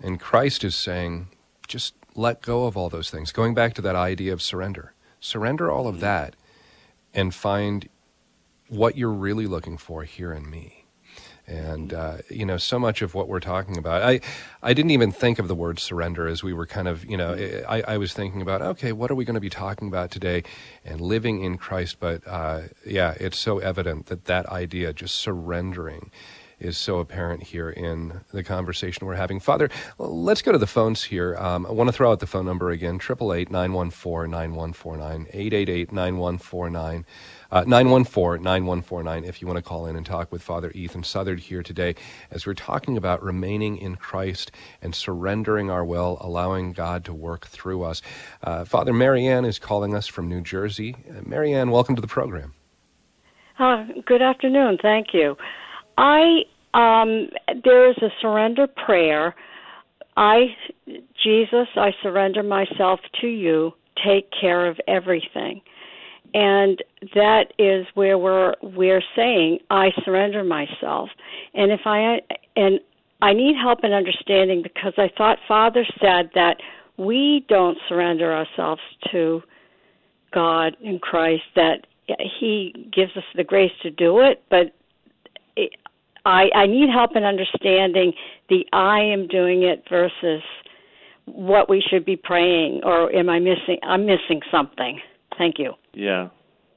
[0.00, 1.28] And Christ is saying,
[1.66, 3.32] just let go of all those things.
[3.32, 6.02] Going back to that idea of surrender, surrender all of mm-hmm.
[6.02, 6.36] that
[7.18, 7.88] and find
[8.68, 10.84] what you're really looking for here in me.
[11.48, 14.20] And uh, you know, so much of what we're talking about, I,
[14.62, 17.32] I didn't even think of the word surrender as we were kind of, you know,
[17.66, 20.42] I, I was thinking about, okay, what are we going to be talking about today,
[20.84, 21.96] and living in Christ.
[21.98, 26.10] But uh, yeah, it's so evident that that idea, just surrendering,
[26.60, 29.40] is so apparent here in the conversation we're having.
[29.40, 31.36] Father, let's go to the phones here.
[31.36, 37.06] Um, I want to throw out the phone number again 888 914 9149, 888 9149.
[37.50, 41.40] Uh, 914 9149 if you want to call in and talk with Father Ethan Southard
[41.40, 41.94] here today
[42.30, 44.50] as we're talking about remaining in Christ
[44.82, 48.02] and surrendering our will, allowing God to work through us.
[48.42, 50.94] Uh, Father Marianne is calling us from New Jersey.
[51.08, 52.52] Uh, Marianne, welcome to the program.
[53.58, 54.78] Uh, good afternoon.
[54.80, 55.36] Thank you.
[55.98, 57.28] I um,
[57.64, 59.34] there is a surrender prayer.
[60.16, 60.46] I
[61.22, 63.72] Jesus, I surrender myself to you.
[64.04, 65.60] Take care of everything
[66.34, 66.82] and
[67.14, 71.08] that is where we're we're saying I surrender myself.
[71.54, 72.20] And if I
[72.56, 72.80] and
[73.22, 76.56] I need help in understanding because I thought Father said that
[76.96, 78.82] we don't surrender ourselves
[79.12, 79.42] to
[80.32, 81.86] God in Christ that
[82.40, 84.74] he gives us the grace to do it, but
[86.28, 88.12] I I need help in understanding
[88.48, 90.42] the I am doing it versus
[91.24, 95.00] what we should be praying or am I missing I'm missing something.
[95.38, 95.72] Thank you.
[95.94, 96.28] Yeah.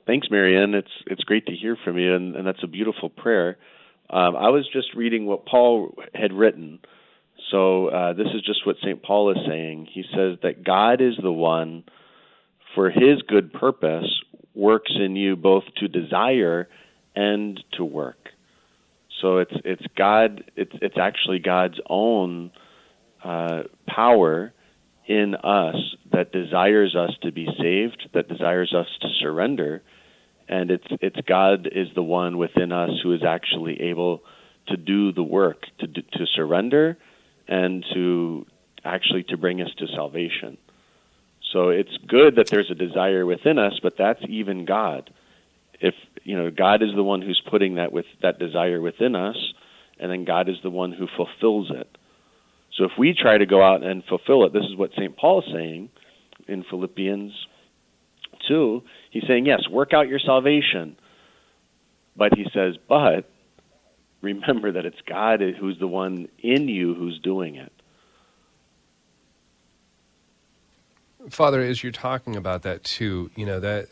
[0.08, 0.74] Thanks, Marianne.
[0.74, 3.58] It's it's great to hear from you, and, and that's a beautiful prayer.
[4.10, 6.80] Um, I was just reading what Paul had written.
[7.50, 9.02] So uh, this is just what St.
[9.02, 9.88] Paul is saying.
[9.92, 11.84] He says that God is the one,
[12.76, 14.22] for his good purpose,
[14.54, 16.68] works in you both to desire
[17.16, 18.30] and to work.
[19.22, 20.44] So it's it's God.
[20.56, 22.52] It's it's actually God's own
[23.24, 24.52] uh, power
[25.06, 25.76] in us
[26.12, 29.82] that desires us to be saved, that desires us to surrender,
[30.48, 34.24] and it's it's God is the one within us who is actually able
[34.68, 36.98] to do the work to to surrender
[37.48, 38.46] and to
[38.84, 40.58] actually to bring us to salvation.
[41.52, 45.12] So it's good that there's a desire within us, but that's even God.
[45.82, 49.38] If you know God is the one who's putting that with that desire within us,
[50.00, 51.98] and then God is the one who fulfills it.
[52.78, 55.16] So if we try to go out and fulfill it, this is what St.
[55.16, 55.90] Paul is saying
[56.48, 57.34] in Philippians
[58.48, 58.84] 2.
[59.12, 60.96] He's saying, yes, work out your salvation.
[62.16, 63.30] But he says, but
[64.22, 67.72] remember that it's God who's the one in you who's doing it.
[71.30, 73.90] Father, as you're talking about that too, you know, that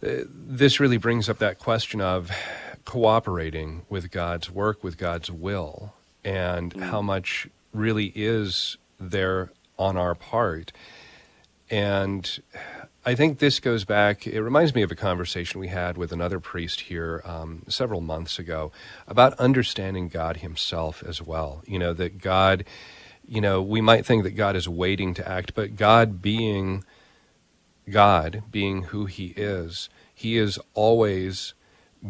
[0.00, 2.30] this really brings up that question of
[2.84, 6.82] cooperating with God's work, with God's will, and mm.
[6.82, 10.72] how much really is there on our part.
[11.70, 12.38] And
[13.04, 16.40] I think this goes back, it reminds me of a conversation we had with another
[16.40, 18.72] priest here um, several months ago
[19.06, 21.62] about understanding God Himself as well.
[21.66, 22.64] You know, that God,
[23.26, 26.84] you know, we might think that God is waiting to act, but God being
[27.90, 31.54] God, being who He is, He is always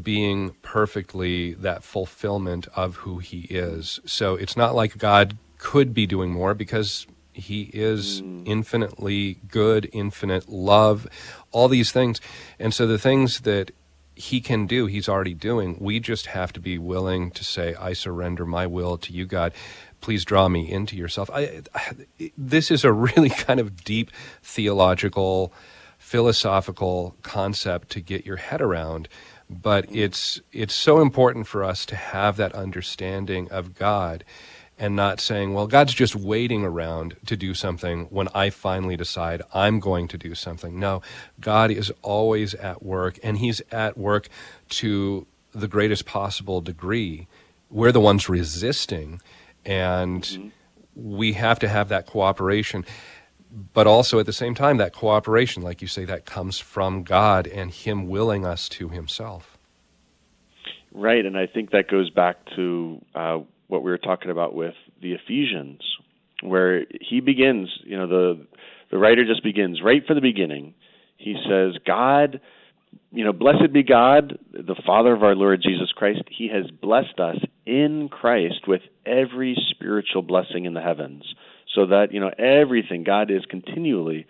[0.02, 4.00] being perfectly that fulfillment of who He is.
[4.04, 8.42] So it's not like God could be doing more because he is mm.
[8.46, 11.06] infinitely good, infinite love,
[11.52, 12.20] all these things.
[12.58, 13.72] And so the things that
[14.14, 15.76] he can do, he's already doing.
[15.78, 19.52] We just have to be willing to say, I surrender my will to you, God.
[20.06, 21.28] Please draw me into yourself.
[21.34, 21.62] I,
[22.38, 25.52] this is a really kind of deep theological,
[25.98, 29.08] philosophical concept to get your head around.
[29.50, 34.22] But it's it's so important for us to have that understanding of God
[34.78, 39.42] and not saying, well, God's just waiting around to do something when I finally decide
[39.52, 40.78] I'm going to do something.
[40.78, 41.02] No,
[41.40, 44.28] God is always at work, and He's at work
[44.68, 47.26] to the greatest possible degree.
[47.70, 49.20] We're the ones resisting,
[49.66, 50.48] and mm-hmm.
[50.94, 52.84] we have to have that cooperation.
[53.72, 57.46] But also at the same time, that cooperation, like you say, that comes from God
[57.46, 59.56] and Him willing us to Himself.
[60.92, 64.74] Right, and I think that goes back to uh, what we were talking about with
[65.02, 65.80] the Ephesians,
[66.42, 68.46] where he begins, you know, the
[68.90, 70.74] the writer just begins right from the beginning.
[71.16, 72.40] He says, God,
[73.10, 76.22] you know, blessed be God, the Father of our Lord Jesus Christ.
[76.30, 81.24] He has blessed us in Christ with every spiritual blessing in the heavens.
[81.74, 84.26] So that, you know, everything, God is continually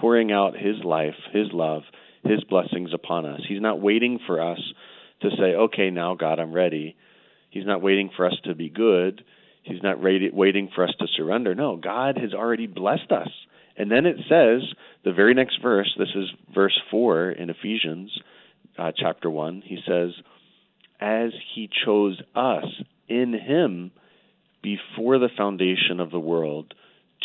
[0.00, 1.82] pouring out His life, His love,
[2.24, 3.40] His blessings upon us.
[3.48, 4.60] He's not waiting for us
[5.22, 6.96] to say, okay, now, God, I'm ready.
[7.50, 9.22] He's not waiting for us to be good.
[9.70, 11.54] He's not ready, waiting for us to surrender.
[11.54, 13.28] No, God has already blessed us.
[13.76, 14.62] And then it says,
[15.04, 18.10] the very next verse, this is verse 4 in Ephesians
[18.78, 20.10] uh, chapter 1, he says,
[21.00, 22.64] As he chose us
[23.08, 23.92] in him
[24.62, 26.74] before the foundation of the world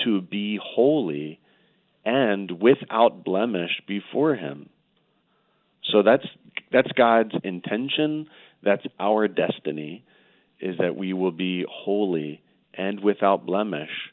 [0.03, 1.39] to be holy
[2.05, 4.69] and without blemish before him.
[5.91, 6.25] So that's
[6.71, 8.27] that's God's intention,
[8.63, 10.03] that's our destiny
[10.60, 12.41] is that we will be holy
[12.74, 14.12] and without blemish.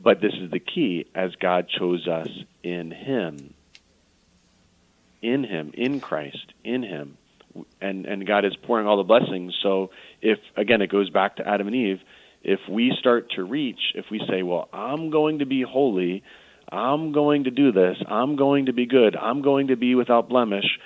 [0.00, 2.28] But this is the key as God chose us
[2.62, 3.54] in Him.
[5.22, 7.18] In Him, in Christ, in Him.
[7.80, 9.54] And, and God is pouring all the blessings.
[9.62, 9.90] So,
[10.22, 12.00] if, again, it goes back to Adam and Eve,
[12.42, 16.22] if we start to reach, if we say, well, I'm going to be holy,
[16.70, 20.28] I'm going to do this, I'm going to be good, I'm going to be without
[20.28, 20.78] blemish,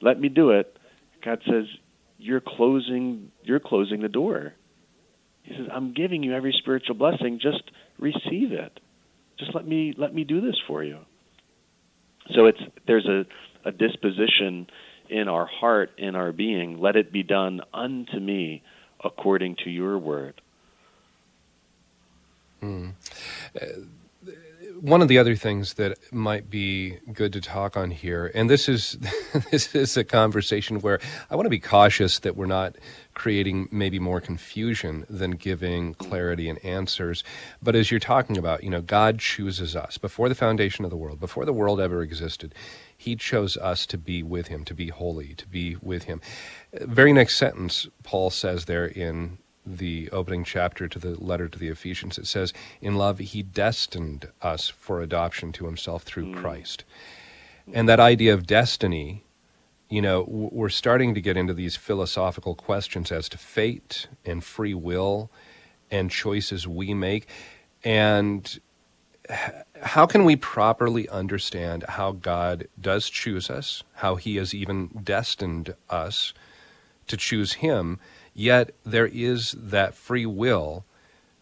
[0.00, 0.76] let me do it.
[1.24, 1.64] God says,
[2.18, 4.54] you're closing you're closing the door.
[5.42, 7.38] He says, "I'm giving you every spiritual blessing.
[7.40, 7.62] Just
[7.98, 8.80] receive it.
[9.38, 10.98] Just let me let me do this for you."
[12.34, 13.24] So it's there's a
[13.64, 14.68] a disposition
[15.08, 16.80] in our heart, in our being.
[16.80, 18.62] Let it be done unto me
[19.02, 20.40] according to your word.
[22.60, 22.90] Hmm.
[23.54, 23.66] Uh,
[24.80, 28.68] one of the other things that might be good to talk on here, and this
[28.68, 28.98] is
[29.50, 32.76] this is a conversation where I want to be cautious that we're not
[33.14, 37.24] creating maybe more confusion than giving clarity and answers.
[37.62, 40.96] But as you're talking about, you know, God chooses us before the foundation of the
[40.96, 42.54] world, before the world ever existed.
[42.96, 46.20] He chose us to be with Him, to be holy, to be with Him.
[46.72, 49.38] Very next sentence, Paul says there in
[49.76, 54.28] the opening chapter to the letter to the Ephesians, it says, In love, he destined
[54.40, 56.36] us for adoption to himself through mm.
[56.36, 56.84] Christ.
[57.72, 59.24] And that idea of destiny,
[59.88, 64.74] you know, we're starting to get into these philosophical questions as to fate and free
[64.74, 65.30] will
[65.90, 67.26] and choices we make.
[67.84, 68.58] And
[69.82, 75.74] how can we properly understand how God does choose us, how he has even destined
[75.90, 76.32] us
[77.06, 77.98] to choose him?
[78.38, 80.84] Yet there is that free will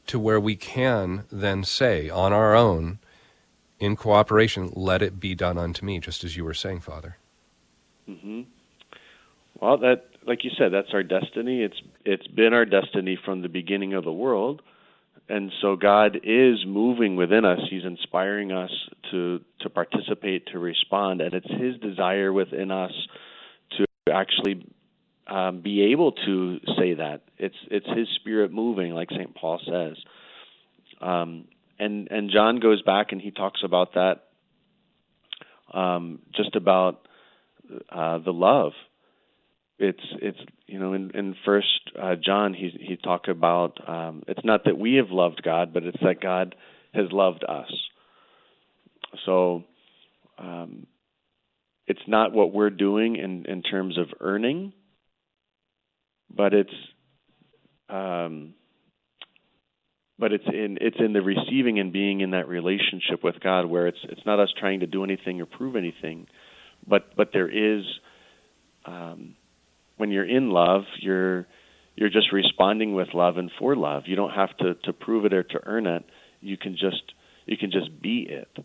[0.06, 3.00] to where we can then say on our own,
[3.78, 7.18] in cooperation, let it be done unto me, just as you were saying, Father.
[8.08, 8.42] Mm-hmm.
[9.60, 11.62] Well, that, like you said, that's our destiny.
[11.62, 14.62] It's it's been our destiny from the beginning of the world,
[15.28, 17.58] and so God is moving within us.
[17.68, 18.70] He's inspiring us
[19.10, 22.92] to to participate, to respond, and it's His desire within us
[23.76, 24.64] to actually
[25.26, 27.22] um, be able to say that.
[27.38, 29.96] It's it's His Spirit moving, like Saint Paul says.
[31.00, 31.46] Um,
[31.78, 34.22] and and John goes back and he talks about that,
[35.72, 37.06] um, just about
[37.90, 38.72] uh, the love.
[39.78, 44.44] It's it's you know in in First uh, John he he talked about um, it's
[44.44, 46.54] not that we have loved God, but it's that God
[46.94, 47.72] has loved us.
[49.24, 49.64] So.
[50.38, 50.86] Um,
[51.86, 54.72] it's not what we're doing in, in terms of earning,
[56.36, 56.70] but it's
[57.88, 58.54] um,
[60.18, 63.86] but it's in it's in the receiving and being in that relationship with God where
[63.86, 66.26] it's it's not us trying to do anything or prove anything,
[66.86, 67.84] but but there is
[68.84, 69.34] um,
[69.96, 71.46] when you're in love, you're
[71.96, 74.04] you're just responding with love and for love.
[74.06, 76.04] You don't have to to prove it or to earn it.
[76.40, 77.12] You can just
[77.46, 78.64] you can just be it.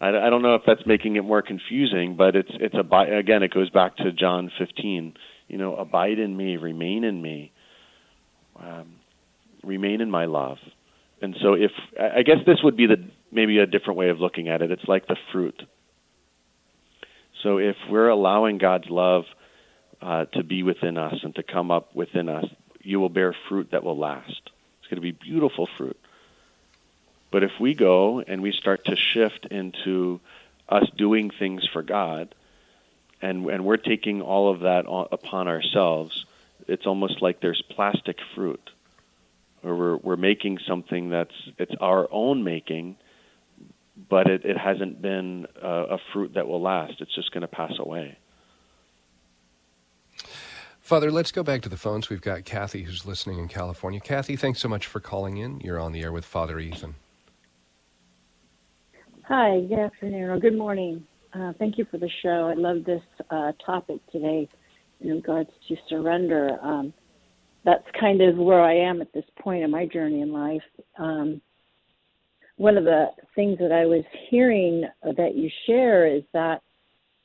[0.00, 3.42] I, I don't know if that's making it more confusing, but it's it's a again
[3.42, 5.14] it goes back to John 15
[5.50, 7.52] you know, abide in me, remain in me,
[8.58, 8.96] um,
[9.62, 10.58] remain in my love.
[11.20, 12.96] And so, if I guess this would be the
[13.32, 14.70] maybe a different way of looking at it.
[14.70, 15.62] It's like the fruit.
[17.42, 19.24] So if we're allowing God's love
[20.02, 22.46] uh, to be within us and to come up within us,
[22.82, 24.50] you will bear fruit that will last.
[24.80, 25.98] It's going to be beautiful fruit.
[27.30, 30.20] But if we go and we start to shift into
[30.68, 32.34] us doing things for God,
[33.22, 36.24] and and we're taking all of that upon ourselves,
[36.68, 38.70] it's almost like there's plastic fruit,
[39.62, 42.96] or we're we're making something that's it's our own making,
[44.08, 47.00] but it, it hasn't been a, a fruit that will last.
[47.00, 48.16] It's just going to pass away.
[50.80, 52.10] Father, let's go back to the phones.
[52.10, 54.00] We've got Kathy who's listening in California.
[54.00, 55.60] Kathy, thanks so much for calling in.
[55.60, 56.96] You're on the air with Father Ethan.
[59.24, 61.06] Hi, good afternoon or good morning.
[61.32, 62.48] Uh, thank you for the show.
[62.50, 64.48] I love this uh, topic today
[65.00, 66.58] in regards to surrender.
[66.62, 66.92] Um,
[67.64, 70.62] that's kind of where I am at this point in my journey in life.
[70.98, 71.40] Um,
[72.56, 76.62] one of the things that I was hearing that you share is that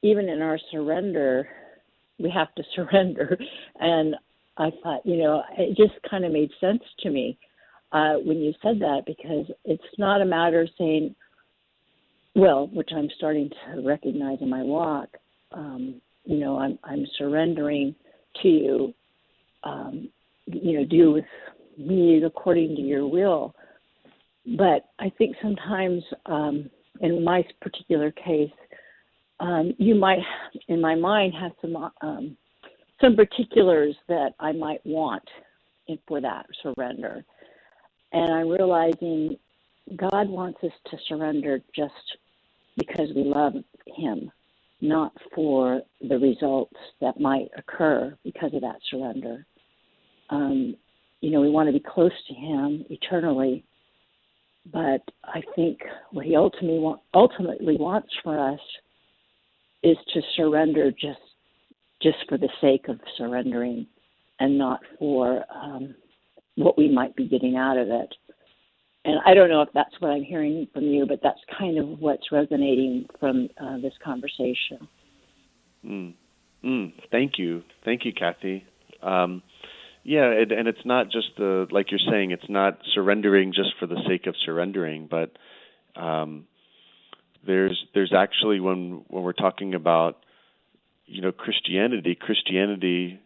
[0.03, 1.47] even in our surrender,
[2.19, 3.37] we have to surrender.
[3.79, 4.15] And
[4.57, 7.39] I thought, you know, it just kind of made sense to me
[7.91, 11.15] uh, when you said that because it's not a matter of saying,
[12.35, 15.09] well, which I'm starting to recognize in my walk.
[15.51, 17.95] Um, you know, I'm I'm surrendering
[18.41, 18.93] to you.
[19.63, 20.09] Um,
[20.47, 21.25] you know, do with
[21.77, 23.55] me according to your will.
[24.57, 26.69] But I think sometimes, um,
[27.01, 28.51] in my particular case,
[29.39, 30.19] um, you might,
[30.67, 32.37] in my mind, have some um,
[33.01, 35.23] some particulars that I might want
[36.07, 37.23] for that surrender.
[38.13, 39.37] And I'm realizing
[39.95, 41.93] God wants us to surrender just
[42.77, 43.53] because we love
[43.95, 44.31] Him,
[44.81, 49.45] not for the results that might occur because of that surrender.
[50.29, 50.75] Um,
[51.21, 53.63] you know, we want to be close to Him eternally,
[54.71, 55.79] but I think
[56.11, 58.59] what he ultimately ultimately wants for us
[59.83, 61.19] is to surrender just
[62.01, 63.87] just for the sake of surrendering,
[64.39, 65.95] and not for um,
[66.55, 68.13] what we might be getting out of it.
[69.05, 71.99] And I don't know if that's what I'm hearing from you, but that's kind of
[71.99, 74.87] what's resonating from uh, this conversation.
[75.85, 76.13] Mm.
[76.63, 76.93] Mm.
[77.11, 78.65] Thank you, thank you, Kathy.
[79.03, 79.43] Um,
[80.03, 82.31] yeah, and, and it's not just the like you're saying.
[82.31, 85.37] It's not surrendering just for the sake of surrendering, but
[85.99, 86.45] um,
[87.45, 90.17] there's there's actually when when we're talking about
[91.05, 93.19] you know Christianity, Christianity,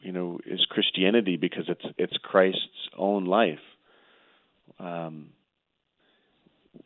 [0.00, 3.58] you know, is Christianity because it's it's Christ's own life.
[4.78, 5.30] Um,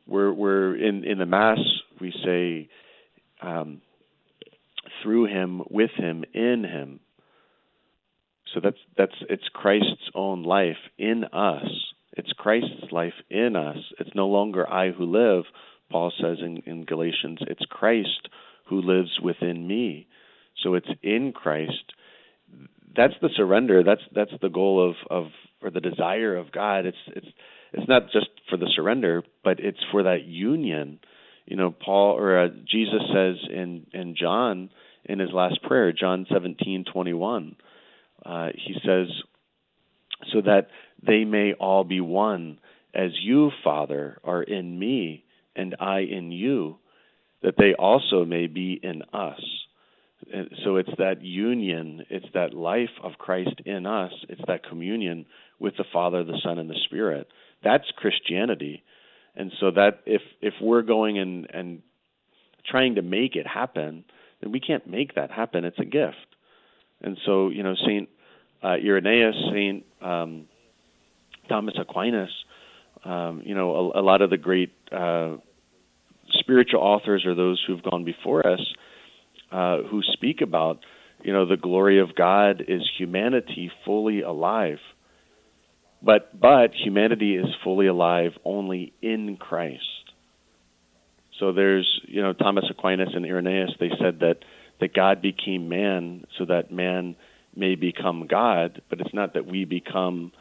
[0.07, 1.59] we're we're in in the mass
[2.01, 2.69] we say
[3.41, 3.81] um,
[5.03, 7.01] through him, with him, in him.
[8.53, 11.67] So that's that's it's Christ's own life in us.
[12.15, 13.79] It's Christ's life in us.
[13.99, 15.45] It's no longer I who live,
[15.91, 17.39] Paul says in, in Galatians.
[17.43, 18.29] It's Christ
[18.69, 20.07] who lives within me.
[20.63, 21.93] So it's in Christ.
[22.95, 23.83] That's the surrender.
[23.83, 25.31] That's that's the goal of, of
[25.63, 26.85] or the desire of God.
[26.85, 27.29] It's it's
[27.73, 31.01] it's not just for the surrender, but it's for that union.
[31.47, 34.71] You know, Paul or uh, Jesus says in in John
[35.05, 37.57] in his last prayer, John seventeen twenty one
[38.25, 39.09] uh, he says,
[40.33, 40.69] so that
[41.05, 42.59] they may all be one,
[42.95, 45.25] as you, Father, are in me
[45.57, 46.77] and I in you,
[47.43, 49.41] that they also may be in us.
[50.33, 55.27] And so it's that union, it's that life of Christ in us, it's that communion
[55.59, 57.27] with the Father, the Son, and the Spirit.
[57.63, 58.83] That's Christianity.
[59.35, 61.83] And so that if if we're going and and
[62.67, 64.05] trying to make it happen,
[64.41, 65.65] then we can't make that happen.
[65.65, 66.17] It's a gift.
[67.03, 68.09] And so, you know, Saint
[68.63, 70.47] uh, Irenaeus, Saint um,
[71.49, 72.31] Thomas Aquinas,
[73.05, 75.37] um, you know, a, a, lot of the great uh,
[76.31, 78.61] spiritual authors are those who've gone before us,
[79.51, 80.79] uh, who speak about,
[81.23, 84.79] you know, the glory of God is humanity fully alive.
[86.05, 89.83] But but humanity is fully alive only in Christ.
[91.39, 93.73] So there's, you know, Thomas Aquinas and Irenaeus.
[93.79, 94.39] They said that
[94.81, 97.15] that God became man so that man
[97.55, 100.33] may become God, but it's not that we become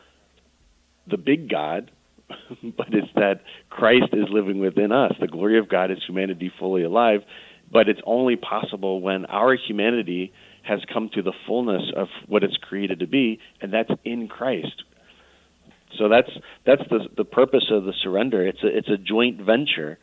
[1.07, 1.91] the big God,
[2.64, 5.14] but it's that Christ is living within us.
[5.20, 7.22] The glory of God is humanity fully alive,
[7.72, 10.32] but it's only possible when our humanity
[10.64, 14.84] has come to the fullness of what it's created to be, and that's in Christ.
[15.97, 16.29] So that's
[16.65, 18.45] that's the the purpose of the surrender.
[18.45, 19.99] It's a it's a joint venture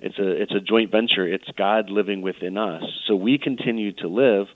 [0.00, 1.26] it's a it's a joint venture.
[1.26, 2.82] It's God living within us.
[3.06, 4.46] So we continue to live,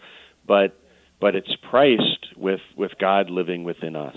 [0.47, 0.79] but
[1.21, 4.17] but it's Christ with with God living within us.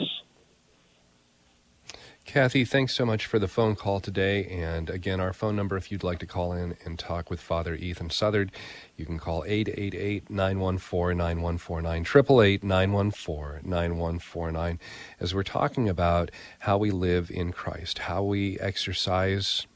[2.26, 4.46] Kathy, thanks so much for the phone call today.
[4.46, 7.76] And again, our phone number, if you'd like to call in and talk with Father
[7.76, 8.52] Ethan Southard,
[8.96, 14.80] you can call 888 914 9149, 888 914 9149,
[15.20, 19.68] as we're talking about how we live in Christ, how we exercise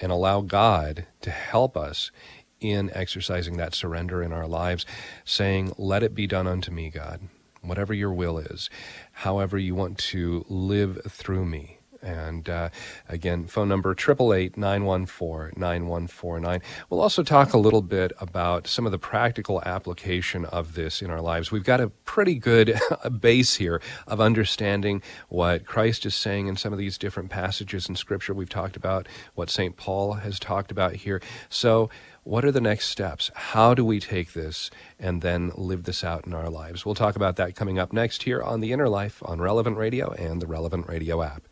[0.00, 2.10] and allow God to help us
[2.58, 4.86] in exercising that surrender in our lives,
[5.24, 7.28] saying, Let it be done unto me, God,
[7.60, 8.70] whatever your will is,
[9.12, 11.78] however you want to live through me.
[12.02, 12.70] And uh,
[13.08, 16.60] again, phone number 888 914 9149.
[16.90, 21.10] We'll also talk a little bit about some of the practical application of this in
[21.10, 21.52] our lives.
[21.52, 22.78] We've got a pretty good
[23.20, 27.96] base here of understanding what Christ is saying in some of these different passages in
[27.96, 28.34] Scripture.
[28.34, 29.76] We've talked about what St.
[29.76, 31.20] Paul has talked about here.
[31.48, 31.88] So,
[32.24, 33.32] what are the next steps?
[33.34, 36.86] How do we take this and then live this out in our lives?
[36.86, 40.12] We'll talk about that coming up next here on The Inner Life on Relevant Radio
[40.12, 41.51] and the Relevant Radio app.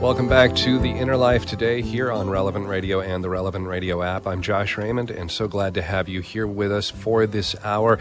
[0.00, 4.00] Welcome back to The Inner Life today here on Relevant Radio and the Relevant Radio
[4.00, 4.28] app.
[4.28, 7.98] I'm Josh Raymond and so glad to have you here with us for this hour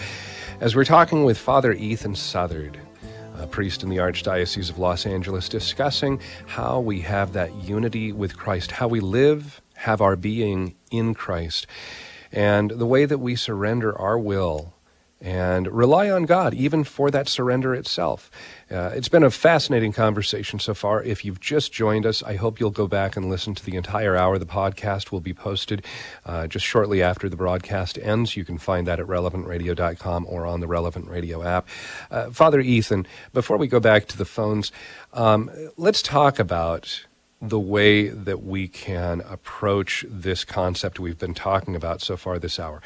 [0.62, 2.80] as we're talking with Father Ethan Southard,
[3.40, 8.38] a priest in the Archdiocese of Los Angeles, discussing how we have that unity with
[8.38, 11.66] Christ, how we live, have our being in Christ,
[12.32, 14.76] and the way that we surrender our will
[15.20, 18.30] and rely on God even for that surrender itself.
[18.70, 21.02] Uh, it's been a fascinating conversation so far.
[21.02, 24.16] If you've just joined us, I hope you'll go back and listen to the entire
[24.16, 24.38] hour.
[24.38, 25.86] The podcast will be posted
[26.26, 28.38] uh, just shortly after the broadcast ends.
[28.38, 31.68] You can find that at relevantradio.com or on the Relevant Radio app.
[32.12, 34.72] Uh, Father Ethan, before we go back to the phones,
[35.14, 37.06] um, let's talk about
[37.42, 42.60] the way that we can approach this concept we've been talking about so far this
[42.60, 42.82] hour.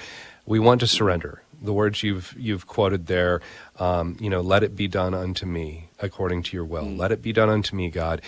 [0.46, 3.42] We want to surrender the words you've you've quoted there.
[3.78, 6.86] Um, you know, let it be done unto me according to your will.
[6.86, 6.98] Mm.
[6.98, 8.22] Let it be done unto me, God.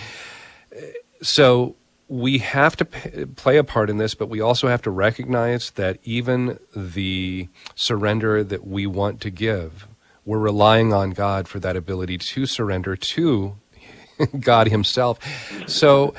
[1.22, 1.76] So
[2.08, 5.72] we have to p- play a part in this, but we also have to recognize
[5.72, 9.88] that even the surrender that we want to give,
[10.26, 13.56] we're relying on God for that ability to surrender to
[14.40, 15.20] God Himself.
[15.68, 16.14] So,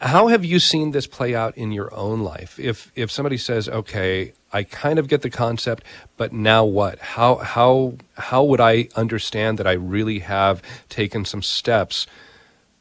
[0.00, 2.58] how have you seen this play out in your own life?
[2.58, 5.82] If if somebody says, "Okay, I kind of get the concept,
[6.16, 7.00] but now what?
[7.00, 12.06] How how how would I understand that I really have taken some steps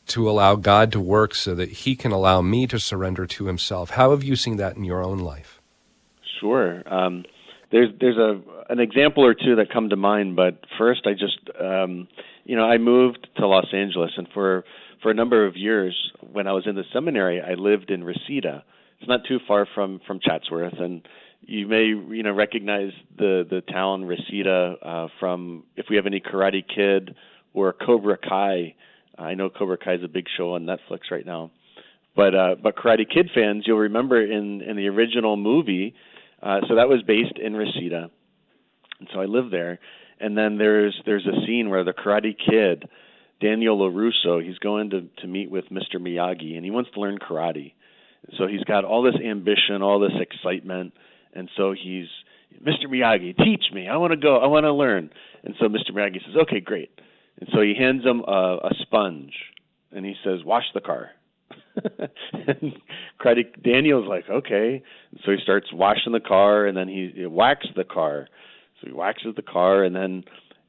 [0.06, 3.90] to allow God to work so that He can allow me to surrender to Himself?
[3.90, 5.60] How have you seen that in your own life?
[6.40, 6.84] Sure.
[6.86, 7.26] Um,
[7.72, 11.40] there's there's a an example or two that come to mind, but first I just
[11.60, 12.08] um,
[12.46, 14.64] you know I moved to Los Angeles, and for
[15.02, 18.64] for a number of years when I was in the seminary, I lived in Reseda.
[19.00, 21.02] It's not too far from from Chatsworth, and
[21.46, 26.20] you may you know recognize the the town Reseda uh, from if we have any
[26.20, 27.16] Karate Kid
[27.54, 28.76] or Cobra Kai.
[29.18, 31.52] I know Cobra Kai is a big show on Netflix right now,
[32.16, 35.96] but uh, but Karate Kid fans, you'll remember in in the original movie.
[36.42, 38.10] Uh, so that was based in Reseda,
[39.00, 39.80] and so I lived there.
[40.20, 42.88] And then there's there's a scene where the Karate Kid,
[43.42, 45.96] Daniel Larusso, he's going to to meet with Mr.
[45.96, 47.74] Miyagi, and he wants to learn karate.
[48.38, 50.94] So he's got all this ambition, all this excitement
[51.34, 52.08] and so he's,
[52.62, 52.86] Mr.
[52.90, 53.88] Miyagi, teach me.
[53.88, 54.38] I want to go.
[54.38, 55.10] I want to learn.
[55.44, 55.92] And so Mr.
[55.92, 56.92] Miyagi says, okay, great.
[57.40, 59.34] And so he hands him a, a sponge,
[59.92, 61.12] and he says, wash the car.
[62.34, 62.74] and
[63.64, 64.84] Daniel's like, okay.
[65.12, 68.28] And so he starts washing the car, and then he, he whacks the car.
[68.80, 70.24] So he waxes the car, and then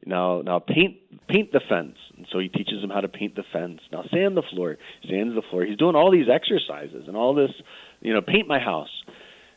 [0.07, 0.97] now now paint
[1.29, 1.97] paint the fence.
[2.17, 3.81] And so he teaches him how to paint the fence.
[3.93, 4.77] Now sand the floor.
[5.09, 5.65] Sands the floor.
[5.65, 7.51] He's doing all these exercises and all this,
[8.01, 8.91] you know, paint my house.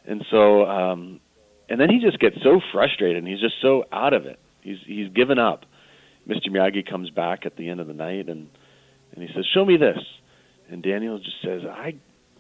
[0.07, 1.19] And so, um,
[1.69, 4.39] and then he just gets so frustrated and he's just so out of it.
[4.61, 5.65] He's he's given up.
[6.27, 6.49] Mr.
[6.49, 8.47] Miyagi comes back at the end of the night and
[9.13, 9.99] and he says, "Show me this."
[10.69, 11.95] And Daniel just says, "I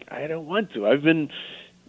[0.09, 0.87] I don't want to.
[0.87, 1.29] I've been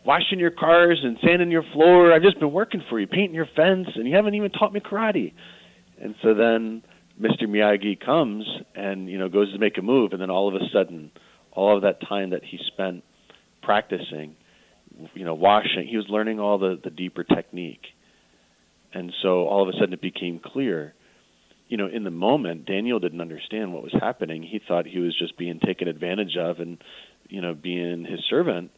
[0.04, 2.12] washing your cars and sanding your floor.
[2.12, 4.80] I've just been working for you, painting your fence, and you haven't even taught me
[4.80, 5.32] karate."
[6.00, 6.82] And so then
[7.20, 7.44] Mr.
[7.44, 10.68] Miyagi comes and you know goes to make a move, and then all of a
[10.72, 11.12] sudden,
[11.52, 13.04] all of that time that he spent
[13.62, 14.34] practicing
[15.14, 17.86] you know washing he was learning all the the deeper technique
[18.92, 20.94] and so all of a sudden it became clear
[21.68, 24.42] you know, in the moment, Daniel didn't understand what was happening.
[24.42, 26.78] He thought he was just being taken advantage of and,
[27.28, 28.70] you know, being his servant.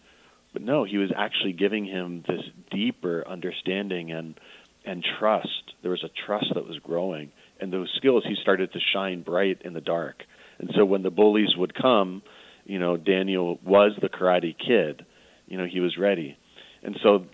[0.52, 4.38] But no, he was actually giving him this deeper understanding and
[4.84, 5.74] and trust.
[5.82, 9.60] There was a trust that was growing, and those skills he started to shine bright
[9.62, 10.22] in the dark.
[10.58, 12.22] And so when the bullies would come,
[12.64, 15.04] you know, Daniel was the karate kid.
[15.50, 16.38] You know, he was ready.
[16.82, 17.26] And so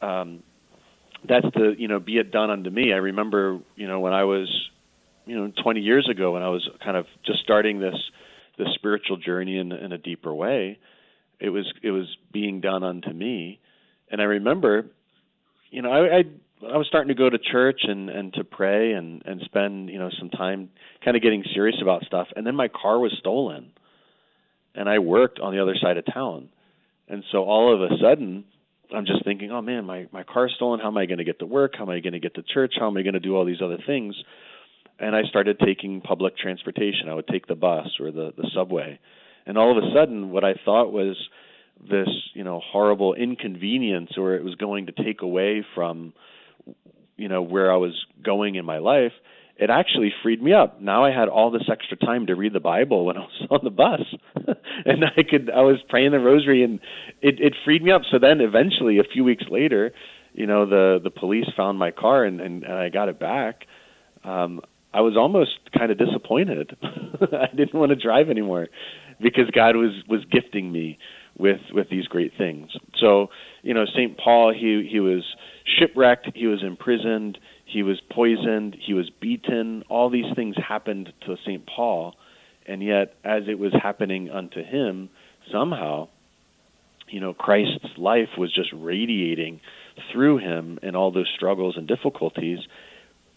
[0.00, 0.42] um
[1.28, 2.92] that's the, you know, be it done unto me.
[2.92, 4.48] I remember, you know, when I was,
[5.26, 7.96] you know, 20 years ago when I was kind of just starting this
[8.56, 10.78] this spiritual journey in in a deeper way,
[11.38, 13.60] it was it was being done unto me.
[14.10, 14.86] And I remember,
[15.70, 16.24] you know, I I
[16.66, 19.98] I was starting to go to church and and to pray and and spend you
[19.98, 20.70] know some time
[21.04, 23.70] kind of getting serious about stuff and then my car was stolen
[24.74, 26.48] and I worked on the other side of town
[27.08, 28.44] and so all of a sudden
[28.94, 30.80] I'm just thinking oh man my my car's stolen.
[30.80, 31.74] How am I going to get to work?
[31.76, 32.74] How am I going to get to church?
[32.78, 34.14] How am I going to do all these other things?
[34.98, 37.08] And I started taking public transportation.
[37.08, 38.98] I would take the bus or the the subway.
[39.46, 41.16] And all of a sudden what I thought was
[41.80, 46.12] this you know horrible inconvenience or it was going to take away from
[47.16, 49.12] you know where I was going in my life,
[49.58, 50.80] it actually freed me up.
[50.80, 53.60] Now I had all this extra time to read the Bible when I was on
[53.64, 54.00] the bus,
[54.86, 56.80] and I could I was praying the Rosary, and
[57.20, 58.02] it it freed me up.
[58.10, 59.92] So then eventually, a few weeks later,
[60.32, 63.66] you know the the police found my car and and, and I got it back.
[64.24, 64.60] Um,
[64.94, 66.76] I was almost kind of disappointed.
[66.82, 68.68] I didn't want to drive anymore
[69.20, 70.98] because God was was gifting me
[71.36, 72.70] with with these great things.
[73.00, 73.28] So
[73.62, 75.24] you know, Saint Paul he he was
[75.78, 77.38] shipwrecked, he was imprisoned,
[77.68, 79.84] he was poisoned, he was beaten.
[79.88, 81.64] All these things happened to St.
[81.66, 82.14] Paul,
[82.66, 85.10] and yet, as it was happening unto him,
[85.52, 86.08] somehow,
[87.08, 89.60] you know, Christ's life was just radiating
[90.12, 92.58] through him in all those struggles and difficulties.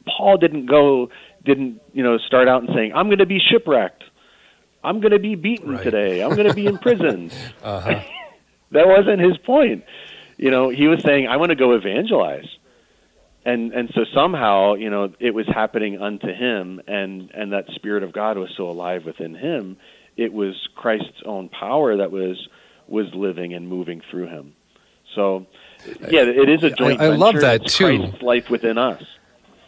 [0.05, 1.09] Paul didn't go,
[1.45, 4.03] didn't, you know, start out and saying, I'm going to be shipwrecked.
[4.83, 5.83] I'm going to be beaten Right.
[5.83, 6.21] today.
[6.21, 7.33] I'm going to be imprisoned.
[7.63, 8.01] Uh-huh.
[8.71, 9.83] that wasn't his point.
[10.37, 12.47] You know, he was saying, "I want to go evangelize,"
[13.45, 18.03] and and so somehow, you know, it was happening unto him, and and that spirit
[18.03, 19.77] of God was so alive within him.
[20.17, 22.47] It was Christ's own power that was
[22.87, 24.53] was living and moving through him.
[25.15, 25.47] So,
[26.09, 27.99] yeah, it is a joint I love that, It's too.
[27.99, 29.01] Christ's life within us.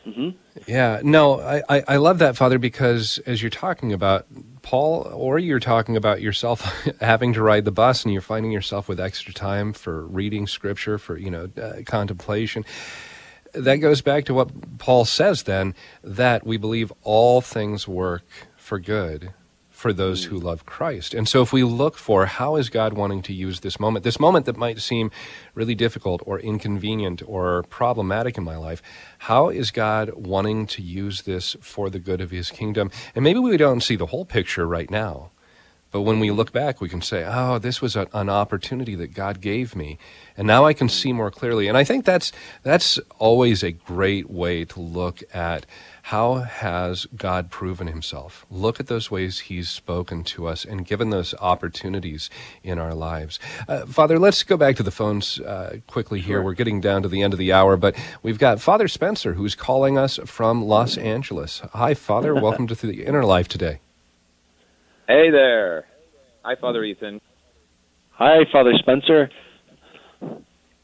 [0.03, 0.29] hmm
[0.67, 4.25] Yeah, no, I, I, I love that, Father, because as you're talking about
[4.61, 6.61] Paul, or you're talking about yourself
[7.01, 10.97] having to ride the bus and you're finding yourself with extra time for reading scripture,
[10.97, 12.63] for, you know, uh, contemplation.
[13.53, 18.25] That goes back to what Paul says then, that we believe all things work
[18.57, 19.33] for good
[19.69, 21.13] for those who love Christ.
[21.13, 24.19] And so if we look for how is God wanting to use this moment, this
[24.19, 25.11] moment that might seem
[25.55, 28.81] really difficult or inconvenient or problematic in my life,
[29.17, 32.91] how is God wanting to use this for the good of his kingdom?
[33.13, 35.31] And maybe we don't see the whole picture right now.
[35.93, 39.13] But when we look back, we can say, "Oh, this was a, an opportunity that
[39.13, 39.99] God gave me,
[40.35, 42.31] and now I can see more clearly." And I think that's
[42.63, 45.67] that's always a great way to look at
[46.07, 48.43] how has God proven Himself.
[48.49, 52.31] Look at those ways He's spoken to us and given those opportunities
[52.63, 53.39] in our lives.
[53.67, 56.41] Uh, Father, let's go back to the phones uh, quickly here.
[56.41, 59.53] We're getting down to the end of the hour, but we've got Father Spencer who's
[59.53, 61.61] calling us from Los Angeles.
[61.73, 62.33] Hi, Father.
[62.41, 63.82] Welcome to the Inner Life today.
[65.05, 65.83] Hey there.
[66.43, 67.19] Hi, Father Ethan.
[68.11, 69.29] Hi, Father Spencer.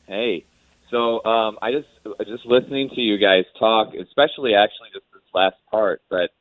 [0.07, 0.43] Hey.
[0.91, 1.87] So um, I just
[2.27, 6.31] just listening to you guys talk, especially actually just this last part, but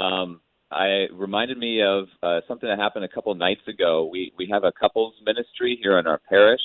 [0.00, 0.40] um,
[0.70, 4.08] I reminded me of uh, something that happened a couple nights ago.
[4.12, 6.60] We we have a couples ministry here in our parish,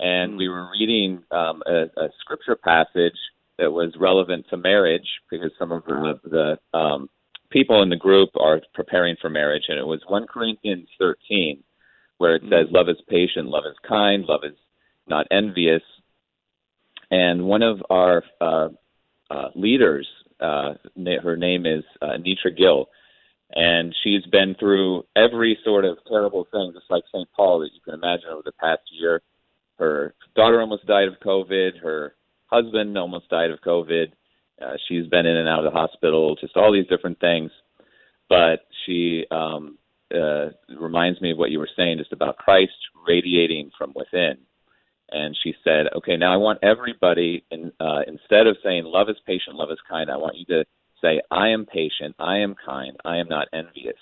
[0.00, 3.16] and we were reading um, a, a scripture passage
[3.58, 7.08] that was relevant to marriage because some of the, the um,
[7.52, 11.62] people in the group are preparing for marriage, and it was 1 Corinthians 13,
[12.18, 14.56] where it says, Love is patient, love is kind, love is
[15.06, 15.82] not envious.
[17.10, 18.68] And one of our uh,
[19.30, 20.08] uh, leaders,
[20.40, 20.74] uh,
[21.22, 22.88] her name is uh, Nitra Gill,
[23.54, 27.28] and she's been through every sort of terrible thing, just like St.
[27.36, 29.20] Paul that you can imagine over the past year.
[29.78, 31.80] Her daughter almost died of COVID.
[31.82, 32.14] Her
[32.46, 34.12] husband almost died of COVID.
[34.60, 37.50] Uh, she's been in and out of the hospital, just all these different things.
[38.28, 39.78] But she um,
[40.14, 42.72] uh, reminds me of what you were saying, just about Christ
[43.06, 44.38] radiating from within.
[45.10, 49.16] And she said, "Okay, now I want everybody, in, uh, instead of saying love is
[49.26, 50.64] patient, love is kind, I want you to
[51.02, 53.98] say I am patient, I am kind, I am not envious."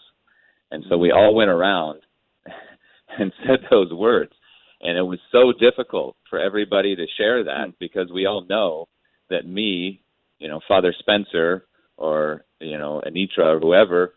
[0.71, 2.03] And so we all went around
[3.19, 4.33] and said those words,
[4.81, 8.89] and it was so difficult for everybody to share that because we all know
[9.31, 10.03] that me,
[10.41, 11.65] you know, Father Spencer
[11.97, 14.15] or you know Anitra or whoever,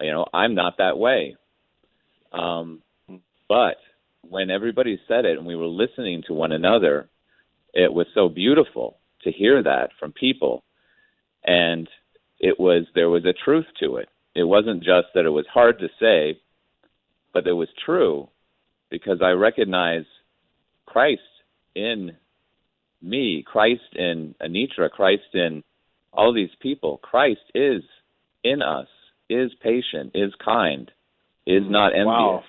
[0.00, 1.36] you know I'm not that way.
[2.32, 2.82] Um,
[3.48, 3.76] but
[4.28, 7.08] when everybody said it and we were listening to one another,
[7.72, 10.64] it was so beautiful to hear that from people,
[11.44, 11.88] and
[12.40, 14.08] it was there was a truth to it.
[14.34, 16.40] It wasn't just that it was hard to say,
[17.32, 18.28] but it was true
[18.90, 20.04] because I recognize
[20.86, 21.20] Christ
[21.74, 22.16] in
[23.04, 25.62] me, Christ in Anitra, Christ in
[26.12, 26.98] all these people.
[27.02, 27.82] Christ is
[28.42, 28.88] in us,
[29.28, 30.90] is patient, is kind,
[31.46, 32.06] is not envious.
[32.06, 32.44] Wow.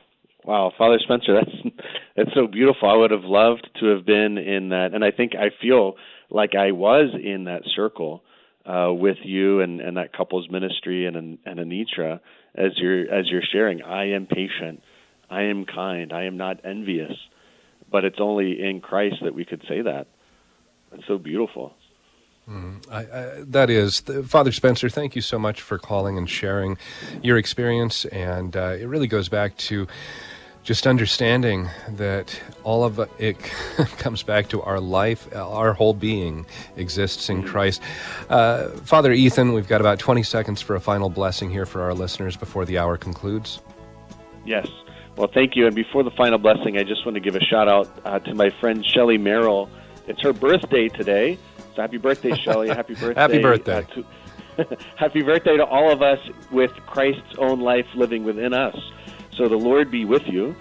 [0.46, 1.76] Wow, Father Spencer, that's
[2.16, 2.88] that's so beautiful.
[2.88, 5.96] I would have loved to have been in that, and I think I feel
[6.30, 8.22] like I was in that circle
[8.64, 12.20] uh, with you and, and that couple's ministry and and Anitra
[12.54, 13.82] as you're as you're sharing.
[13.82, 14.84] I am patient,
[15.32, 17.14] I am kind, I am not envious,
[17.92, 20.06] but it's only in Christ that we could say that.
[20.96, 21.74] That's so beautiful.
[22.50, 24.88] Mm, I, I, that is, Father Spencer.
[24.88, 26.78] Thank you so much for calling and sharing
[27.22, 29.88] your experience, and uh, it really goes back to
[30.64, 33.38] just understanding that all of it
[33.98, 36.46] comes back to our life, our whole being
[36.78, 37.82] exists in Christ.
[38.30, 41.94] Uh, Father Ethan, we've got about 20 seconds for a final blessing here for our
[41.94, 43.60] listeners before the hour concludes.
[44.44, 44.68] Yes.
[45.18, 45.68] Well, thank you.
[45.68, 48.34] And before the final blessing, I just want to give a shout out uh, to
[48.34, 49.70] my friend Shelly Merrill.
[50.08, 51.38] It's her birthday today.
[51.76, 52.70] So happy birthday, Shelly.
[52.70, 53.20] Happy birthday.
[53.20, 53.78] happy birthday.
[53.78, 56.20] Uh, to, happy birthday to all of us
[56.52, 58.76] with Christ's own life living within us.
[59.36, 60.56] So the Lord be with you.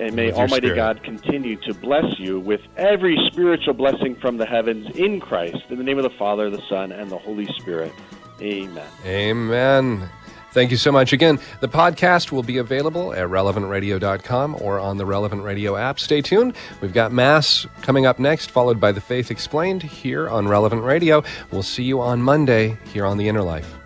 [0.00, 0.76] And may Almighty spirit.
[0.76, 5.58] God continue to bless you with every spiritual blessing from the heavens in Christ.
[5.68, 7.92] In the name of the Father, the Son, and the Holy Spirit.
[8.40, 8.88] Amen.
[9.04, 10.08] Amen.
[10.52, 11.12] Thank you so much.
[11.12, 16.00] Again, the podcast will be available at relevantradio.com or on the Relevant Radio app.
[16.00, 16.56] Stay tuned.
[16.80, 21.22] We've got Mass coming up next, followed by The Faith Explained here on Relevant Radio.
[21.52, 23.79] We'll see you on Monday here on The Inner Life.